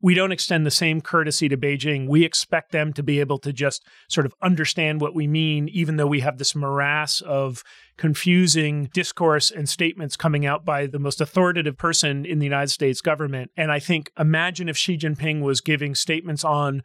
We 0.01 0.13
don't 0.13 0.31
extend 0.31 0.65
the 0.65 0.71
same 0.71 1.01
courtesy 1.01 1.49
to 1.49 1.57
Beijing. 1.57 2.07
We 2.07 2.23
expect 2.23 2.71
them 2.71 2.93
to 2.93 3.01
be 3.01 3.19
able 3.19 3.39
to 3.39 3.51
just 3.51 3.83
sort 4.07 4.27
of 4.27 4.33
understand 4.41 5.01
what 5.01 5.15
we 5.15 5.27
mean 5.27 5.67
even 5.69 5.97
though 5.97 6.07
we 6.07 6.19
have 6.19 6.37
this 6.37 6.55
morass 6.55 7.21
of 7.21 7.63
confusing 7.97 8.89
discourse 8.93 9.51
and 9.51 9.67
statements 9.67 10.15
coming 10.15 10.45
out 10.45 10.65
by 10.65 10.85
the 10.85 10.99
most 10.99 11.19
authoritative 11.19 11.77
person 11.77 12.25
in 12.25 12.39
the 12.39 12.45
United 12.45 12.69
States 12.69 13.01
government. 13.01 13.51
And 13.57 13.71
I 13.71 13.79
think 13.79 14.11
imagine 14.17 14.69
if 14.69 14.77
Xi 14.77 14.97
Jinping 14.97 15.41
was 15.41 15.61
giving 15.61 15.95
statements 15.95 16.43
on 16.43 16.83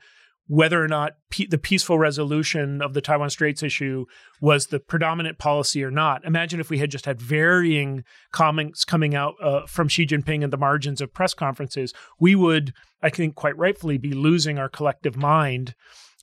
whether 0.48 0.82
or 0.82 0.88
not 0.88 1.14
pe- 1.30 1.46
the 1.46 1.58
peaceful 1.58 1.98
resolution 1.98 2.80
of 2.80 2.94
the 2.94 3.00
Taiwan 3.00 3.30
Straits 3.30 3.62
issue 3.62 4.06
was 4.40 4.66
the 4.66 4.78
predominant 4.78 5.38
policy 5.38 5.82
or 5.82 5.90
not. 5.90 6.24
Imagine 6.24 6.60
if 6.60 6.70
we 6.70 6.78
had 6.78 6.90
just 6.90 7.06
had 7.06 7.20
varying 7.20 8.04
comments 8.32 8.84
coming 8.84 9.14
out 9.14 9.34
uh, 9.42 9.66
from 9.66 9.88
Xi 9.88 10.06
Jinping 10.06 10.42
in 10.42 10.50
the 10.50 10.56
margins 10.56 11.00
of 11.00 11.12
press 11.12 11.34
conferences. 11.34 11.92
We 12.20 12.34
would, 12.34 12.72
I 13.02 13.10
think, 13.10 13.34
quite 13.34 13.56
rightfully 13.56 13.98
be 13.98 14.12
losing 14.12 14.58
our 14.58 14.68
collective 14.68 15.16
mind 15.16 15.74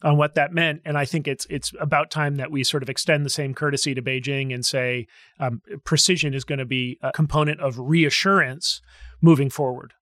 on 0.03 0.17
what 0.17 0.35
that 0.35 0.53
meant. 0.53 0.81
And 0.85 0.97
I 0.97 1.05
think 1.05 1.27
it's 1.27 1.45
it's 1.49 1.71
about 1.79 2.11
time 2.11 2.35
that 2.35 2.51
we 2.51 2.63
sort 2.63 2.83
of 2.83 2.89
extend 2.89 3.25
the 3.25 3.29
same 3.29 3.53
courtesy 3.53 3.93
to 3.93 4.01
Beijing 4.01 4.53
and 4.53 4.65
say 4.65 5.07
um, 5.39 5.61
precision 5.85 6.33
is 6.33 6.43
going 6.43 6.59
to 6.59 6.65
be 6.65 6.97
a 7.01 7.11
component 7.11 7.59
of 7.59 7.79
reassurance 7.79 8.81
moving 9.21 9.49
forward. 9.49 9.93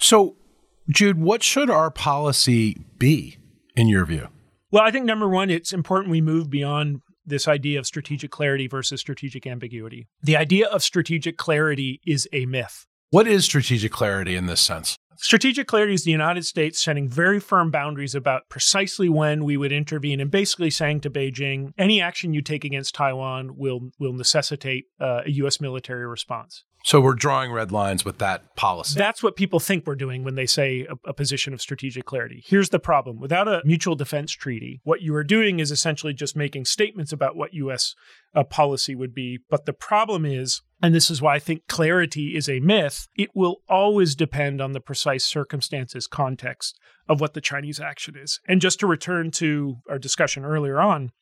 So, 0.00 0.36
Jude, 0.88 1.20
what 1.20 1.42
should 1.42 1.70
our 1.70 1.90
policy 1.90 2.76
be? 2.98 3.38
In 3.76 3.88
your 3.88 4.04
view? 4.04 4.28
Well, 4.70 4.82
I 4.82 4.90
think 4.90 5.04
number 5.04 5.28
one, 5.28 5.50
it's 5.50 5.72
important 5.72 6.10
we 6.10 6.20
move 6.20 6.50
beyond 6.50 7.00
this 7.26 7.48
idea 7.48 7.78
of 7.78 7.86
strategic 7.86 8.30
clarity 8.30 8.66
versus 8.66 9.00
strategic 9.00 9.46
ambiguity. 9.46 10.08
The 10.22 10.36
idea 10.36 10.66
of 10.66 10.82
strategic 10.82 11.36
clarity 11.36 12.00
is 12.06 12.28
a 12.32 12.46
myth. 12.46 12.86
What 13.10 13.26
is 13.26 13.44
strategic 13.44 13.92
clarity 13.92 14.36
in 14.36 14.46
this 14.46 14.60
sense? 14.60 14.96
Strategic 15.16 15.68
clarity 15.68 15.94
is 15.94 16.04
the 16.04 16.10
United 16.10 16.44
States 16.44 16.82
setting 16.82 17.08
very 17.08 17.38
firm 17.38 17.70
boundaries 17.70 18.14
about 18.14 18.48
precisely 18.48 19.08
when 19.08 19.44
we 19.44 19.56
would 19.56 19.72
intervene 19.72 20.20
and 20.20 20.30
basically 20.30 20.70
saying 20.70 21.00
to 21.02 21.10
Beijing, 21.10 21.72
any 21.78 22.02
action 22.02 22.34
you 22.34 22.42
take 22.42 22.64
against 22.64 22.94
Taiwan 22.94 23.56
will, 23.56 23.90
will 24.00 24.12
necessitate 24.12 24.86
uh, 25.00 25.22
a 25.24 25.30
U.S. 25.30 25.60
military 25.60 26.06
response. 26.06 26.64
So 26.84 27.00
we're 27.00 27.14
drawing 27.14 27.50
red 27.50 27.72
lines 27.72 28.04
with 28.04 28.18
that 28.18 28.56
policy. 28.56 28.98
That's 28.98 29.22
what 29.22 29.36
people 29.36 29.58
think 29.58 29.86
we're 29.86 29.94
doing 29.94 30.22
when 30.22 30.34
they 30.34 30.44
say 30.44 30.86
a, 30.86 31.08
a, 31.08 31.14
position 31.14 31.54
of 31.54 31.62
strategic 31.62 32.04
clarity. 32.04 32.44
Here's 32.46 32.68
the 32.68 32.78
problem 32.78 33.18
without 33.18 33.48
a 33.48 33.62
mutual 33.64 33.94
defense 33.94 34.32
treaty, 34.32 34.82
what 34.84 35.00
you 35.00 35.14
are 35.14 35.24
doing 35.24 35.60
is 35.60 35.70
essentially 35.70 36.12
just 36.12 36.36
making 36.36 36.66
statements 36.66 37.10
about 37.10 37.36
what 37.36 37.54
U.S. 37.54 37.94
Uh, 38.34 38.44
policy 38.44 38.94
would 38.94 39.14
be. 39.14 39.38
But 39.48 39.64
the 39.64 39.72
problem 39.72 40.26
is, 40.26 40.60
and 40.82 40.94
this 40.94 41.10
is 41.10 41.22
why 41.22 41.36
I 41.36 41.38
think 41.38 41.68
clarity 41.68 42.36
is 42.36 42.50
a 42.50 42.60
myth, 42.60 43.08
it 43.16 43.30
will 43.34 43.62
always 43.66 44.14
depend 44.14 44.60
on 44.60 44.72
the 44.72 44.80
precise 44.80 45.24
circumstances, 45.24 46.06
context 46.06 46.78
of 47.08 47.18
what 47.18 47.32
the 47.32 47.40
Chinese 47.40 47.80
action 47.80 48.14
is. 48.14 48.40
And 48.46 48.60
just 48.60 48.78
to 48.80 48.86
return 48.86 49.30
to 49.32 49.76
our 49.88 49.98
discussion 49.98 50.44
earlier 50.44 50.78
on, 50.78 51.12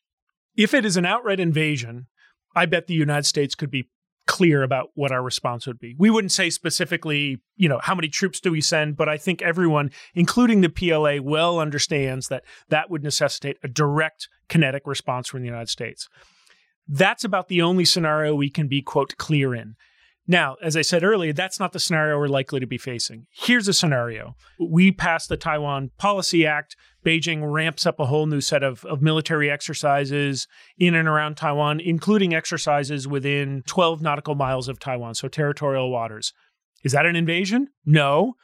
if 0.57 0.73
it 0.73 0.83
is 0.83 0.97
an 0.97 1.05
outright 1.05 1.39
invasion, 1.39 2.07
I 2.53 2.65
bet 2.65 2.87
the 2.87 2.93
United 2.93 3.25
States 3.25 3.55
could 3.55 3.71
be 3.71 3.87
clear 4.25 4.63
about 4.63 4.89
what 4.93 5.11
our 5.11 5.21
response 5.21 5.67
would 5.67 5.79
be. 5.79 5.95
We 5.97 6.09
wouldn't 6.09 6.31
say 6.31 6.49
specifically, 6.49 7.41
you 7.55 7.67
know, 7.67 7.79
how 7.81 7.93
many 7.93 8.07
troops 8.07 8.39
do 8.39 8.51
we 8.51 8.61
send, 8.61 8.95
but 8.95 9.09
I 9.09 9.17
think 9.17 9.41
everyone, 9.41 9.91
including 10.15 10.61
the 10.61 10.69
PLA, 10.69 11.21
well 11.21 11.59
understands 11.59 12.29
that 12.29 12.43
that 12.69 12.89
would 12.89 13.03
necessitate 13.03 13.57
a 13.63 13.67
direct 13.67 14.29
kinetic 14.47 14.83
response 14.85 15.27
from 15.27 15.41
the 15.41 15.47
United 15.47 15.69
States. 15.69 16.07
That's 16.87 17.23
about 17.23 17.47
the 17.47 17.61
only 17.61 17.85
scenario 17.85 18.35
we 18.35 18.49
can 18.49 18.67
be, 18.67 18.81
quote, 18.81 19.17
clear 19.17 19.53
in. 19.53 19.75
Now, 20.27 20.55
as 20.61 20.77
I 20.77 20.81
said 20.81 21.03
earlier, 21.03 21.33
that's 21.33 21.59
not 21.59 21.73
the 21.73 21.79
scenario 21.79 22.17
we're 22.17 22.27
likely 22.27 22.59
to 22.61 22.67
be 22.67 22.77
facing. 22.77 23.27
Here's 23.31 23.67
a 23.67 23.73
scenario. 23.73 24.35
We 24.57 24.91
pass 24.91 25.27
the 25.27 25.35
Taiwan 25.35 25.91
Policy 25.97 26.45
Act. 26.45 26.77
Beijing 27.05 27.51
ramps 27.51 27.85
up 27.85 27.99
a 27.99 28.05
whole 28.05 28.25
new 28.25 28.39
set 28.39 28.63
of, 28.63 28.85
of 28.85 29.01
military 29.01 29.51
exercises 29.51 30.47
in 30.77 30.95
and 30.95 31.09
around 31.09 31.35
Taiwan, 31.35 31.81
including 31.81 32.33
exercises 32.33 33.05
within 33.05 33.63
12 33.67 34.01
nautical 34.01 34.35
miles 34.35 34.69
of 34.69 34.79
Taiwan, 34.79 35.15
so 35.15 35.27
territorial 35.27 35.91
waters. 35.91 36.31
Is 36.85 36.93
that 36.93 37.05
an 37.05 37.17
invasion? 37.17 37.67
No. 37.85 38.35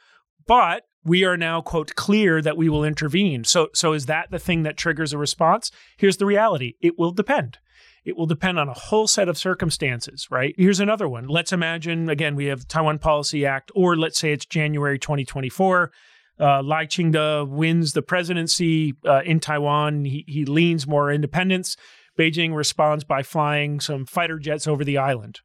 But 0.46 0.84
we 1.04 1.24
are 1.24 1.38
now, 1.38 1.62
quote, 1.62 1.94
clear 1.94 2.42
that 2.42 2.58
we 2.58 2.68
will 2.68 2.84
intervene. 2.84 3.44
So, 3.44 3.68
so 3.72 3.94
is 3.94 4.04
that 4.06 4.30
the 4.30 4.38
thing 4.38 4.64
that 4.64 4.76
triggers 4.76 5.14
a 5.14 5.18
response? 5.18 5.70
Here's 5.96 6.18
the 6.18 6.26
reality 6.26 6.74
it 6.82 6.98
will 6.98 7.12
depend. 7.12 7.58
It 8.04 8.16
will 8.16 8.26
depend 8.26 8.58
on 8.58 8.68
a 8.68 8.74
whole 8.74 9.06
set 9.06 9.28
of 9.28 9.36
circumstances, 9.36 10.26
right? 10.30 10.54
Here's 10.56 10.80
another 10.80 11.08
one. 11.08 11.28
Let's 11.28 11.52
imagine, 11.52 12.08
again, 12.08 12.34
we 12.34 12.46
have 12.46 12.66
Taiwan 12.66 12.98
Policy 12.98 13.44
Act, 13.44 13.70
or 13.74 13.96
let's 13.96 14.18
say 14.18 14.32
it's 14.32 14.46
January 14.46 14.98
2024. 14.98 15.92
Uh, 16.38 16.62
Lai 16.62 16.86
Ching-te 16.86 17.44
wins 17.48 17.92
the 17.92 18.02
presidency 18.02 18.94
uh, 19.04 19.20
in 19.24 19.40
Taiwan. 19.40 20.06
He, 20.06 20.24
he 20.26 20.46
leans 20.46 20.86
more 20.86 21.12
independence. 21.12 21.76
Beijing 22.18 22.54
responds 22.54 23.04
by 23.04 23.22
flying 23.22 23.80
some 23.80 24.06
fighter 24.06 24.38
jets 24.38 24.66
over 24.66 24.84
the 24.84 24.96
island 24.98 25.40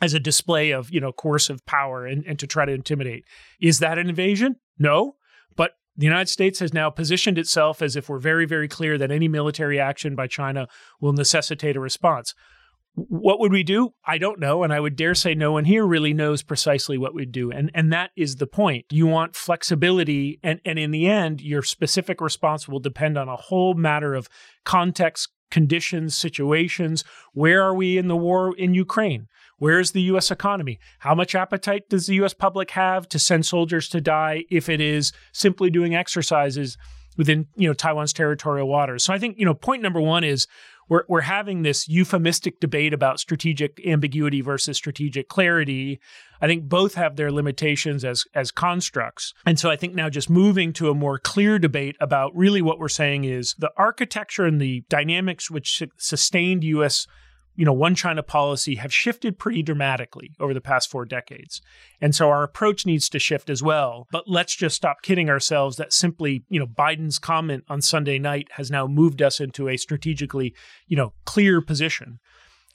as 0.00 0.14
a 0.14 0.20
display 0.20 0.70
of, 0.70 0.90
you 0.90 1.00
know, 1.00 1.12
coercive 1.12 1.64
power 1.66 2.06
and, 2.06 2.24
and 2.26 2.38
to 2.38 2.46
try 2.46 2.64
to 2.64 2.72
intimidate. 2.72 3.24
Is 3.60 3.80
that 3.80 3.98
an 3.98 4.08
invasion? 4.08 4.56
No. 4.78 5.16
The 5.96 6.06
United 6.06 6.28
States 6.28 6.58
has 6.60 6.72
now 6.72 6.88
positioned 6.90 7.38
itself 7.38 7.82
as 7.82 7.96
if 7.96 8.08
we're 8.08 8.18
very, 8.18 8.46
very 8.46 8.68
clear 8.68 8.96
that 8.98 9.10
any 9.10 9.28
military 9.28 9.78
action 9.78 10.14
by 10.14 10.26
China 10.26 10.66
will 11.00 11.12
necessitate 11.12 11.76
a 11.76 11.80
response. 11.80 12.34
What 12.94 13.40
would 13.40 13.52
we 13.52 13.62
do? 13.62 13.94
I 14.06 14.18
don't 14.18 14.38
know. 14.38 14.62
And 14.62 14.72
I 14.72 14.80
would 14.80 14.96
dare 14.96 15.14
say 15.14 15.34
no 15.34 15.52
one 15.52 15.64
here 15.64 15.86
really 15.86 16.12
knows 16.12 16.42
precisely 16.42 16.98
what 16.98 17.14
we'd 17.14 17.32
do. 17.32 17.50
And, 17.50 17.70
and 17.74 17.92
that 17.92 18.10
is 18.16 18.36
the 18.36 18.46
point. 18.46 18.84
You 18.90 19.06
want 19.06 19.34
flexibility. 19.34 20.38
And, 20.42 20.60
and 20.64 20.78
in 20.78 20.90
the 20.90 21.06
end, 21.06 21.40
your 21.40 21.62
specific 21.62 22.20
response 22.20 22.68
will 22.68 22.80
depend 22.80 23.16
on 23.16 23.28
a 23.28 23.36
whole 23.36 23.74
matter 23.74 24.14
of 24.14 24.28
context, 24.64 25.30
conditions, 25.50 26.16
situations. 26.16 27.02
Where 27.32 27.62
are 27.62 27.74
we 27.74 27.96
in 27.96 28.08
the 28.08 28.16
war 28.16 28.54
in 28.56 28.74
Ukraine? 28.74 29.26
Where's 29.62 29.92
the 29.92 30.02
U.S. 30.02 30.32
economy? 30.32 30.80
How 30.98 31.14
much 31.14 31.36
appetite 31.36 31.88
does 31.88 32.08
the 32.08 32.16
U.S. 32.16 32.34
public 32.34 32.72
have 32.72 33.08
to 33.10 33.18
send 33.20 33.46
soldiers 33.46 33.88
to 33.90 34.00
die 34.00 34.44
if 34.50 34.68
it 34.68 34.80
is 34.80 35.12
simply 35.30 35.70
doing 35.70 35.94
exercises 35.94 36.76
within 37.16 37.46
you 37.54 37.68
know 37.68 37.72
Taiwan's 37.72 38.12
territorial 38.12 38.66
waters? 38.66 39.04
So 39.04 39.14
I 39.14 39.20
think 39.20 39.38
you 39.38 39.44
know 39.44 39.54
point 39.54 39.80
number 39.80 40.00
one 40.00 40.24
is 40.24 40.48
we're 40.88 41.04
we're 41.08 41.20
having 41.20 41.62
this 41.62 41.88
euphemistic 41.88 42.58
debate 42.58 42.92
about 42.92 43.20
strategic 43.20 43.80
ambiguity 43.86 44.40
versus 44.40 44.76
strategic 44.76 45.28
clarity. 45.28 46.00
I 46.40 46.48
think 46.48 46.68
both 46.68 46.94
have 46.94 47.14
their 47.14 47.30
limitations 47.30 48.04
as 48.04 48.24
as 48.34 48.50
constructs. 48.50 49.32
And 49.46 49.60
so 49.60 49.70
I 49.70 49.76
think 49.76 49.94
now 49.94 50.10
just 50.10 50.28
moving 50.28 50.72
to 50.72 50.90
a 50.90 50.94
more 50.94 51.20
clear 51.20 51.60
debate 51.60 51.94
about 52.00 52.34
really 52.34 52.62
what 52.62 52.80
we're 52.80 52.88
saying 52.88 53.26
is 53.26 53.54
the 53.60 53.70
architecture 53.76 54.44
and 54.44 54.60
the 54.60 54.82
dynamics 54.88 55.52
which 55.52 55.84
sustained 55.98 56.64
US 56.64 57.06
you 57.54 57.64
know, 57.64 57.72
one 57.72 57.94
China 57.94 58.22
policy 58.22 58.76
have 58.76 58.92
shifted 58.92 59.38
pretty 59.38 59.62
dramatically 59.62 60.30
over 60.40 60.54
the 60.54 60.60
past 60.60 60.90
four 60.90 61.04
decades. 61.04 61.60
And 62.00 62.14
so 62.14 62.28
our 62.28 62.42
approach 62.42 62.86
needs 62.86 63.08
to 63.10 63.18
shift 63.18 63.50
as 63.50 63.62
well. 63.62 64.06
But 64.10 64.24
let's 64.26 64.54
just 64.54 64.76
stop 64.76 65.02
kidding 65.02 65.28
ourselves 65.28 65.76
that 65.76 65.92
simply, 65.92 66.44
you 66.48 66.58
know, 66.58 66.66
Biden's 66.66 67.18
comment 67.18 67.64
on 67.68 67.82
Sunday 67.82 68.18
night 68.18 68.48
has 68.52 68.70
now 68.70 68.86
moved 68.86 69.20
us 69.20 69.40
into 69.40 69.68
a 69.68 69.76
strategically, 69.76 70.54
you 70.86 70.96
know, 70.96 71.12
clear 71.24 71.60
position. 71.60 72.18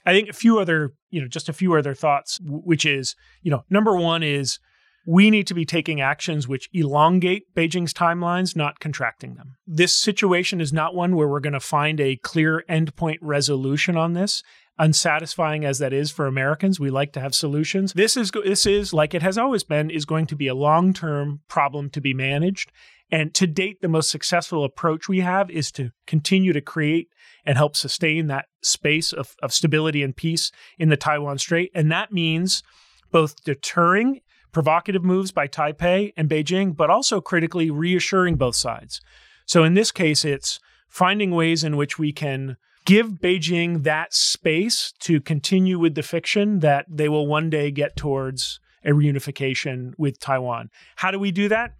I 0.06 0.12
think 0.12 0.28
a 0.28 0.34
few 0.34 0.58
other, 0.58 0.94
you 1.10 1.20
know, 1.20 1.28
just 1.28 1.48
a 1.48 1.52
few 1.52 1.74
other 1.74 1.94
thoughts, 1.94 2.38
which 2.42 2.86
is, 2.86 3.16
you 3.42 3.50
know, 3.50 3.64
number 3.68 3.96
one 3.96 4.22
is 4.22 4.58
we 5.06 5.30
need 5.30 5.46
to 5.46 5.54
be 5.54 5.64
taking 5.64 6.00
actions 6.02 6.46
which 6.46 6.68
elongate 6.72 7.54
Beijing's 7.54 7.94
timelines, 7.94 8.54
not 8.54 8.78
contracting 8.78 9.36
them. 9.36 9.56
This 9.66 9.98
situation 9.98 10.60
is 10.60 10.72
not 10.72 10.94
one 10.94 11.16
where 11.16 11.26
we're 11.26 11.40
going 11.40 11.54
to 11.54 11.60
find 11.60 11.98
a 11.98 12.16
clear 12.16 12.62
endpoint 12.68 13.16
resolution 13.22 13.96
on 13.96 14.12
this 14.12 14.42
unsatisfying 14.78 15.64
as 15.64 15.78
that 15.78 15.92
is 15.92 16.10
for 16.10 16.26
Americans, 16.26 16.78
we 16.78 16.90
like 16.90 17.12
to 17.12 17.20
have 17.20 17.34
solutions. 17.34 17.92
This 17.92 18.16
is 18.16 18.30
this 18.44 18.66
is 18.66 18.92
like 18.92 19.14
it 19.14 19.22
has 19.22 19.38
always 19.38 19.64
been 19.64 19.90
is 19.90 20.04
going 20.04 20.26
to 20.26 20.36
be 20.36 20.48
a 20.48 20.54
long-term 20.54 21.40
problem 21.48 21.90
to 21.90 22.00
be 22.00 22.14
managed. 22.14 22.70
And 23.10 23.34
to 23.34 23.46
date, 23.46 23.80
the 23.80 23.88
most 23.88 24.10
successful 24.10 24.64
approach 24.64 25.08
we 25.08 25.20
have 25.20 25.50
is 25.50 25.72
to 25.72 25.90
continue 26.06 26.52
to 26.52 26.60
create 26.60 27.08
and 27.44 27.56
help 27.56 27.74
sustain 27.74 28.26
that 28.26 28.46
space 28.62 29.12
of, 29.12 29.34
of 29.42 29.52
stability 29.52 30.02
and 30.02 30.14
peace 30.14 30.52
in 30.78 30.90
the 30.90 30.96
Taiwan 30.96 31.38
Strait. 31.38 31.70
And 31.74 31.90
that 31.90 32.12
means 32.12 32.62
both 33.10 33.42
deterring 33.44 34.20
provocative 34.52 35.04
moves 35.04 35.32
by 35.32 35.48
Taipei 35.48 36.12
and 36.16 36.28
Beijing, 36.28 36.76
but 36.76 36.90
also 36.90 37.20
critically 37.20 37.70
reassuring 37.70 38.36
both 38.36 38.56
sides. 38.56 39.00
So 39.46 39.64
in 39.64 39.74
this 39.74 39.90
case, 39.90 40.24
it's 40.24 40.60
finding 40.88 41.30
ways 41.30 41.64
in 41.64 41.76
which 41.76 41.98
we 41.98 42.12
can 42.12 42.56
give 42.88 43.20
Beijing 43.20 43.82
that 43.82 44.14
space 44.14 44.94
to 45.00 45.20
continue 45.20 45.78
with 45.78 45.94
the 45.94 46.02
fiction 46.02 46.60
that 46.60 46.86
they 46.88 47.06
will 47.06 47.26
one 47.26 47.50
day 47.50 47.70
get 47.70 47.96
towards 47.96 48.60
a 48.82 48.92
reunification 48.92 49.92
with 49.98 50.18
Taiwan. 50.18 50.70
How 50.96 51.10
do 51.10 51.18
we 51.18 51.30
do 51.30 51.50
that? 51.50 51.74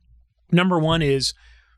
Number 0.53 0.79
one 0.79 1.01
is 1.01 1.33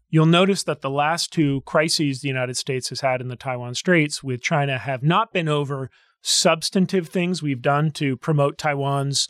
you'll 0.08 0.26
notice 0.26 0.64
that 0.64 0.80
the 0.80 0.90
last 0.90 1.32
two 1.32 1.60
crises 1.60 2.20
the 2.20 2.26
United 2.26 2.56
States 2.56 2.88
has 2.88 3.02
had 3.02 3.20
in 3.20 3.28
the 3.28 3.36
Taiwan 3.36 3.76
Straits 3.76 4.20
with 4.20 4.42
China 4.42 4.78
have 4.78 5.04
not 5.04 5.32
been 5.32 5.48
over 5.48 5.90
substantive 6.22 7.06
things 7.08 7.40
we've 7.40 7.62
done 7.62 7.92
to 7.92 8.16
promote 8.16 8.58
Taiwan's 8.58 9.28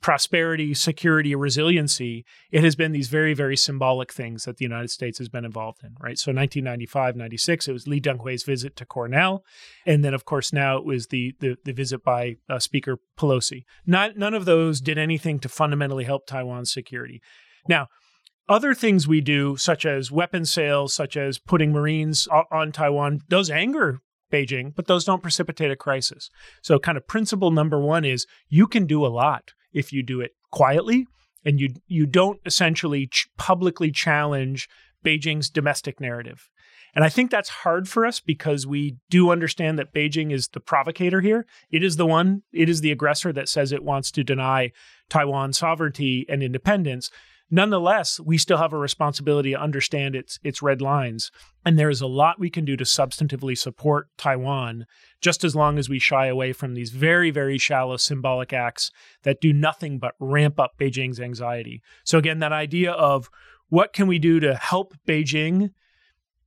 prosperity, 0.00 0.74
security, 0.74 1.34
resiliency, 1.34 2.24
it 2.50 2.62
has 2.62 2.76
been 2.76 2.92
these 2.92 3.08
very, 3.08 3.34
very 3.34 3.56
symbolic 3.56 4.12
things 4.12 4.44
that 4.44 4.58
the 4.58 4.64
United 4.64 4.90
States 4.90 5.18
has 5.18 5.28
been 5.28 5.44
involved 5.44 5.82
in, 5.82 5.90
right? 6.00 6.18
So 6.18 6.30
1995, 6.30 7.16
96, 7.16 7.68
it 7.68 7.72
was 7.72 7.88
Lee 7.88 8.00
Teng-hui's 8.00 8.44
visit 8.44 8.76
to 8.76 8.86
Cornell. 8.86 9.44
And 9.84 10.04
then, 10.04 10.14
of 10.14 10.24
course, 10.24 10.52
now 10.52 10.76
it 10.76 10.84
was 10.84 11.08
the 11.08 11.34
the, 11.40 11.56
the 11.64 11.72
visit 11.72 12.04
by 12.04 12.36
uh, 12.48 12.58
Speaker 12.58 12.98
Pelosi. 13.18 13.64
Not, 13.86 14.16
none 14.16 14.34
of 14.34 14.44
those 14.44 14.80
did 14.80 14.98
anything 14.98 15.40
to 15.40 15.48
fundamentally 15.48 16.04
help 16.04 16.26
Taiwan's 16.26 16.72
security. 16.72 17.20
Now, 17.68 17.88
other 18.48 18.74
things 18.74 19.08
we 19.08 19.20
do, 19.20 19.56
such 19.56 19.86
as 19.86 20.10
weapon 20.10 20.44
sales, 20.44 20.92
such 20.94 21.16
as 21.16 21.38
putting 21.38 21.72
Marines 21.72 22.28
on 22.50 22.72
Taiwan, 22.72 23.20
those 23.28 23.50
anger 23.50 24.00
Beijing, 24.32 24.74
but 24.74 24.86
those 24.86 25.04
don't 25.04 25.22
precipitate 25.22 25.70
a 25.70 25.76
crisis. 25.76 26.30
So, 26.62 26.78
kind 26.78 26.96
of 26.96 27.06
principle 27.06 27.50
number 27.50 27.80
one 27.80 28.04
is 28.04 28.26
you 28.48 28.66
can 28.66 28.86
do 28.86 29.04
a 29.04 29.08
lot 29.08 29.52
if 29.72 29.92
you 29.92 30.02
do 30.02 30.20
it 30.20 30.32
quietly 30.50 31.06
and 31.44 31.60
you 31.60 31.74
you 31.86 32.06
don't 32.06 32.40
essentially 32.46 33.06
ch- 33.06 33.28
publicly 33.36 33.90
challenge 33.90 34.68
Beijing's 35.04 35.50
domestic 35.50 36.00
narrative. 36.00 36.48
And 36.94 37.04
I 37.04 37.08
think 37.08 37.30
that's 37.30 37.48
hard 37.48 37.88
for 37.88 38.04
us 38.04 38.20
because 38.20 38.66
we 38.66 38.98
do 39.08 39.30
understand 39.30 39.78
that 39.78 39.94
Beijing 39.94 40.30
is 40.30 40.48
the 40.48 40.60
provocator 40.60 41.22
here. 41.22 41.46
It 41.70 41.82
is 41.82 41.96
the 41.96 42.06
one, 42.06 42.42
it 42.52 42.68
is 42.68 42.82
the 42.82 42.92
aggressor 42.92 43.32
that 43.32 43.48
says 43.48 43.72
it 43.72 43.82
wants 43.82 44.10
to 44.12 44.22
deny 44.22 44.72
Taiwan 45.08 45.54
sovereignty 45.54 46.26
and 46.28 46.42
independence. 46.42 47.10
Nonetheless, 47.54 48.18
we 48.18 48.38
still 48.38 48.56
have 48.56 48.72
a 48.72 48.78
responsibility 48.78 49.50
to 49.50 49.60
understand 49.60 50.16
its 50.16 50.38
its 50.42 50.62
red 50.62 50.80
lines, 50.80 51.30
and 51.66 51.78
there 51.78 51.90
is 51.90 52.00
a 52.00 52.06
lot 52.06 52.40
we 52.40 52.48
can 52.48 52.64
do 52.64 52.78
to 52.78 52.84
substantively 52.84 53.56
support 53.56 54.08
Taiwan, 54.16 54.86
just 55.20 55.44
as 55.44 55.54
long 55.54 55.78
as 55.78 55.86
we 55.86 55.98
shy 55.98 56.28
away 56.28 56.54
from 56.54 56.72
these 56.72 56.90
very 56.90 57.30
very 57.30 57.58
shallow 57.58 57.98
symbolic 57.98 58.54
acts 58.54 58.90
that 59.24 59.42
do 59.42 59.52
nothing 59.52 59.98
but 59.98 60.14
ramp 60.18 60.58
up 60.58 60.72
Beijing's 60.80 61.20
anxiety. 61.20 61.82
So 62.04 62.16
again, 62.16 62.38
that 62.38 62.52
idea 62.52 62.92
of 62.92 63.28
what 63.68 63.92
can 63.92 64.06
we 64.06 64.18
do 64.18 64.40
to 64.40 64.54
help 64.54 64.94
Beijing 65.06 65.72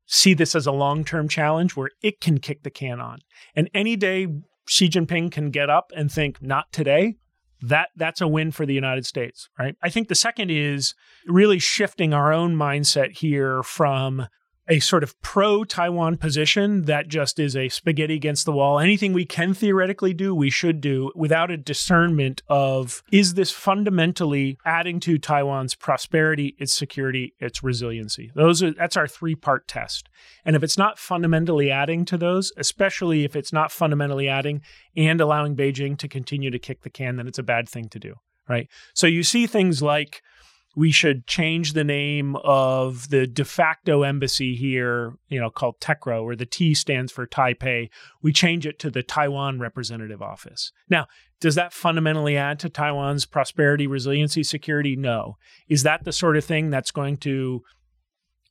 see 0.07 0.33
this 0.33 0.55
as 0.55 0.65
a 0.65 0.71
long-term 0.71 1.27
challenge 1.27 1.75
where 1.75 1.91
it 2.01 2.19
can 2.19 2.39
kick 2.39 2.63
the 2.63 2.71
can 2.71 2.99
on. 2.99 3.19
And 3.55 3.69
any 3.75 3.95
day 3.95 4.27
Xi 4.67 4.89
Jinping 4.89 5.31
can 5.31 5.51
get 5.51 5.69
up 5.69 5.91
and 5.95 6.11
think 6.11 6.41
not 6.41 6.71
today, 6.71 7.17
that 7.61 7.89
that's 7.95 8.21
a 8.21 8.27
win 8.27 8.51
for 8.51 8.65
the 8.65 8.73
United 8.73 9.05
States, 9.05 9.47
right? 9.57 9.75
I 9.81 9.89
think 9.89 10.07
the 10.07 10.15
second 10.15 10.51
is 10.51 10.93
really 11.27 11.59
shifting 11.59 12.13
our 12.13 12.33
own 12.33 12.55
mindset 12.55 13.17
here 13.17 13.63
from 13.63 14.27
a 14.67 14.79
sort 14.79 15.03
of 15.03 15.19
pro 15.21 15.63
Taiwan 15.63 16.17
position 16.17 16.83
that 16.83 17.07
just 17.07 17.39
is 17.39 17.55
a 17.55 17.69
spaghetti 17.69 18.15
against 18.15 18.45
the 18.45 18.51
wall. 18.51 18.79
Anything 18.79 19.13
we 19.13 19.25
can 19.25 19.53
theoretically 19.53 20.13
do, 20.13 20.33
we 20.33 20.49
should 20.49 20.81
do 20.81 21.11
without 21.15 21.51
a 21.51 21.57
discernment 21.57 22.41
of 22.47 23.03
is 23.11 23.35
this 23.35 23.51
fundamentally 23.51 24.57
adding 24.65 24.99
to 25.01 25.17
Taiwan's 25.17 25.75
prosperity, 25.75 26.55
its 26.57 26.73
security, 26.73 27.33
its 27.39 27.63
resiliency. 27.63 28.31
Those 28.35 28.63
are 28.63 28.71
that's 28.71 28.97
our 28.97 29.07
three-part 29.07 29.67
test. 29.67 30.09
And 30.43 30.55
if 30.55 30.63
it's 30.63 30.77
not 30.77 30.97
fundamentally 30.99 31.69
adding 31.69 32.05
to 32.05 32.17
those, 32.17 32.51
especially 32.57 33.23
if 33.23 33.35
it's 33.35 33.53
not 33.53 33.71
fundamentally 33.71 34.27
adding 34.27 34.61
and 34.95 35.21
allowing 35.21 35.55
Beijing 35.55 35.97
to 35.97 36.07
continue 36.07 36.49
to 36.49 36.59
kick 36.59 36.81
the 36.81 36.89
can, 36.89 37.17
then 37.17 37.27
it's 37.27 37.39
a 37.39 37.43
bad 37.43 37.69
thing 37.69 37.89
to 37.89 37.99
do, 37.99 38.15
right? 38.49 38.67
So 38.93 39.07
you 39.07 39.23
see 39.23 39.47
things 39.47 39.81
like 39.81 40.21
we 40.75 40.91
should 40.91 41.25
change 41.25 41.73
the 41.73 41.83
name 41.83 42.35
of 42.43 43.09
the 43.09 43.25
de 43.25 43.45
facto 43.45 44.03
embassy 44.03 44.55
here, 44.55 45.13
you 45.29 45.39
know, 45.39 45.49
called 45.49 45.79
TECRO, 45.79 46.23
where 46.25 46.35
the 46.35 46.45
T 46.45 46.73
stands 46.73 47.11
for 47.11 47.25
Taipei. 47.25 47.89
We 48.21 48.33
change 48.33 48.65
it 48.65 48.77
to 48.79 48.91
the 48.91 49.01
Taiwan 49.01 49.59
Representative 49.59 50.21
Office. 50.21 50.71
Now, 50.89 51.07
does 51.39 51.55
that 51.55 51.73
fundamentally 51.73 52.35
add 52.35 52.59
to 52.59 52.69
Taiwan's 52.69 53.25
prosperity, 53.25 53.87
resiliency, 53.87 54.43
security? 54.43 54.95
No. 54.95 55.37
Is 55.69 55.83
that 55.83 56.03
the 56.03 56.11
sort 56.11 56.35
of 56.35 56.43
thing 56.43 56.69
that's 56.69 56.91
going 56.91 57.17
to 57.17 57.61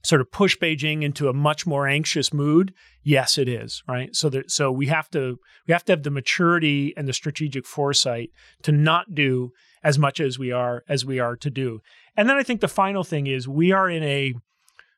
sort 0.03 0.21
of 0.21 0.31
push 0.31 0.57
Beijing 0.59 1.03
into 1.03 1.29
a 1.29 1.35
much 1.35 1.67
more 1.67 1.87
anxious 1.87 2.33
mood? 2.33 2.73
Yes, 3.03 3.37
it 3.37 3.49
is, 3.49 3.83
right? 3.89 4.15
So 4.15 4.29
that 4.31 4.51
so 4.51 4.71
we 4.71 4.87
have 4.87 5.11
to 5.11 5.39
we 5.67 5.73
have 5.73 5.85
to 5.87 5.93
have 5.93 6.03
the 6.03 6.11
maturity 6.11 6.95
and 6.97 7.09
the 7.09 7.13
strategic 7.13 7.67
foresight 7.67 8.31
to 8.63 8.73
not 8.73 9.15
do 9.15 9.51
as 9.85 9.99
much 9.99 10.19
as 10.19 10.39
we 10.39 10.51
are 10.51 10.83
as 10.89 11.05
we 11.05 11.21
are 11.21 11.37
to 11.37 11.51
do. 11.51 11.81
And 12.17 12.29
then 12.29 12.37
I 12.37 12.43
think 12.43 12.61
the 12.61 12.69
final 12.69 13.05
thing 13.05 13.27
is 13.27 13.47
we 13.47 13.71
are 13.71 13.89
in 13.89 14.03
a 14.03 14.35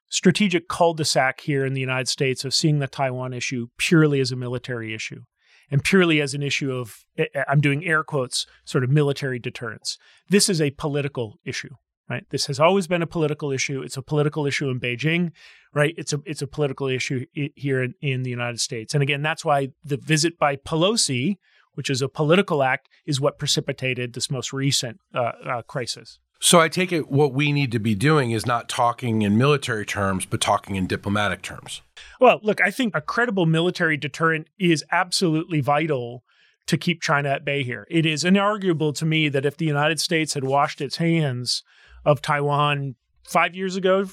strategic 0.09 0.68
cul-de-sac 0.68 1.40
here 1.40 1.66
in 1.66 1.75
the 1.75 1.81
United 1.81 2.09
States 2.09 2.44
of 2.44 2.55
seeing 2.55 2.79
the 2.79 2.87
Taiwan 2.87 3.33
issue 3.33 3.66
purely 3.77 4.20
as 4.20 4.31
a 4.31 4.37
military 4.37 4.94
issue 4.94 5.22
and 5.70 5.83
purely 5.83 6.20
as 6.20 6.33
an 6.33 6.42
issue 6.42 6.72
of 6.72 7.05
eh, 7.18 7.27
eh, 7.35 7.42
I'm 7.49 7.61
doing 7.61 7.85
air 7.85 8.05
quotes 8.05 8.46
sort 8.64 8.85
of 8.85 8.90
military 8.90 9.38
deterrence. 9.38 9.99
This 10.29 10.49
is 10.49 10.61
a 10.61 10.70
political 10.70 11.38
issue, 11.44 11.75
right? 12.09 12.25
This 12.31 12.46
has 12.46 12.61
always 12.61 12.87
been 12.87 13.03
a 13.03 13.07
political 13.07 13.51
issue. 13.51 13.83
It's 13.83 13.96
a 13.96 14.03
political 14.03 14.46
issue 14.46 14.68
in 14.68 14.79
Beijing, 14.79 15.33
right? 15.75 15.94
It's 15.96 16.12
a 16.12 16.20
it's 16.25 16.42
a 16.42 16.46
political 16.46 16.87
issue 16.87 17.27
here 17.35 17.83
in, 17.83 17.94
in 18.01 18.22
the 18.22 18.31
United 18.31 18.61
States. 18.61 18.94
And 18.94 19.03
again, 19.03 19.22
that's 19.22 19.44
why 19.44 19.70
the 19.85 19.96
visit 19.96 20.38
by 20.38 20.57
Pelosi, 20.57 21.37
which 21.76 21.90
is 21.90 22.02
a 22.02 22.08
political 22.08 22.62
act, 22.62 22.88
is 23.06 23.20
what 23.20 23.38
precipitated 23.38 24.12
this 24.12 24.30
most 24.30 24.52
recent 24.52 25.00
uh, 25.14 25.32
uh, 25.48 25.62
crisis. 25.62 26.18
So 26.38 26.60
I 26.60 26.68
take 26.68 26.92
it 26.92 27.10
what 27.10 27.32
we 27.32 27.50
need 27.50 27.72
to 27.72 27.78
be 27.78 27.94
doing 27.94 28.30
is 28.30 28.44
not 28.44 28.68
talking 28.68 29.22
in 29.22 29.38
military 29.38 29.86
terms, 29.86 30.26
but 30.26 30.40
talking 30.40 30.76
in 30.76 30.86
diplomatic 30.86 31.42
terms. 31.42 31.80
Well, 32.20 32.40
look, 32.42 32.60
I 32.60 32.70
think 32.70 32.94
a 32.94 33.00
credible 33.00 33.46
military 33.46 33.96
deterrent 33.96 34.48
is 34.58 34.84
absolutely 34.92 35.60
vital 35.60 36.24
to 36.66 36.76
keep 36.76 37.00
China 37.00 37.30
at 37.30 37.44
bay 37.44 37.62
here. 37.62 37.86
It 37.90 38.04
is 38.04 38.24
inarguable 38.24 38.94
to 38.96 39.06
me 39.06 39.28
that 39.28 39.46
if 39.46 39.56
the 39.56 39.64
United 39.64 40.00
States 40.00 40.34
had 40.34 40.44
washed 40.44 40.80
its 40.80 40.96
hands 40.96 41.62
of 42.04 42.20
Taiwan 42.20 42.96
five 43.24 43.54
years 43.54 43.76
ago, 43.76 44.06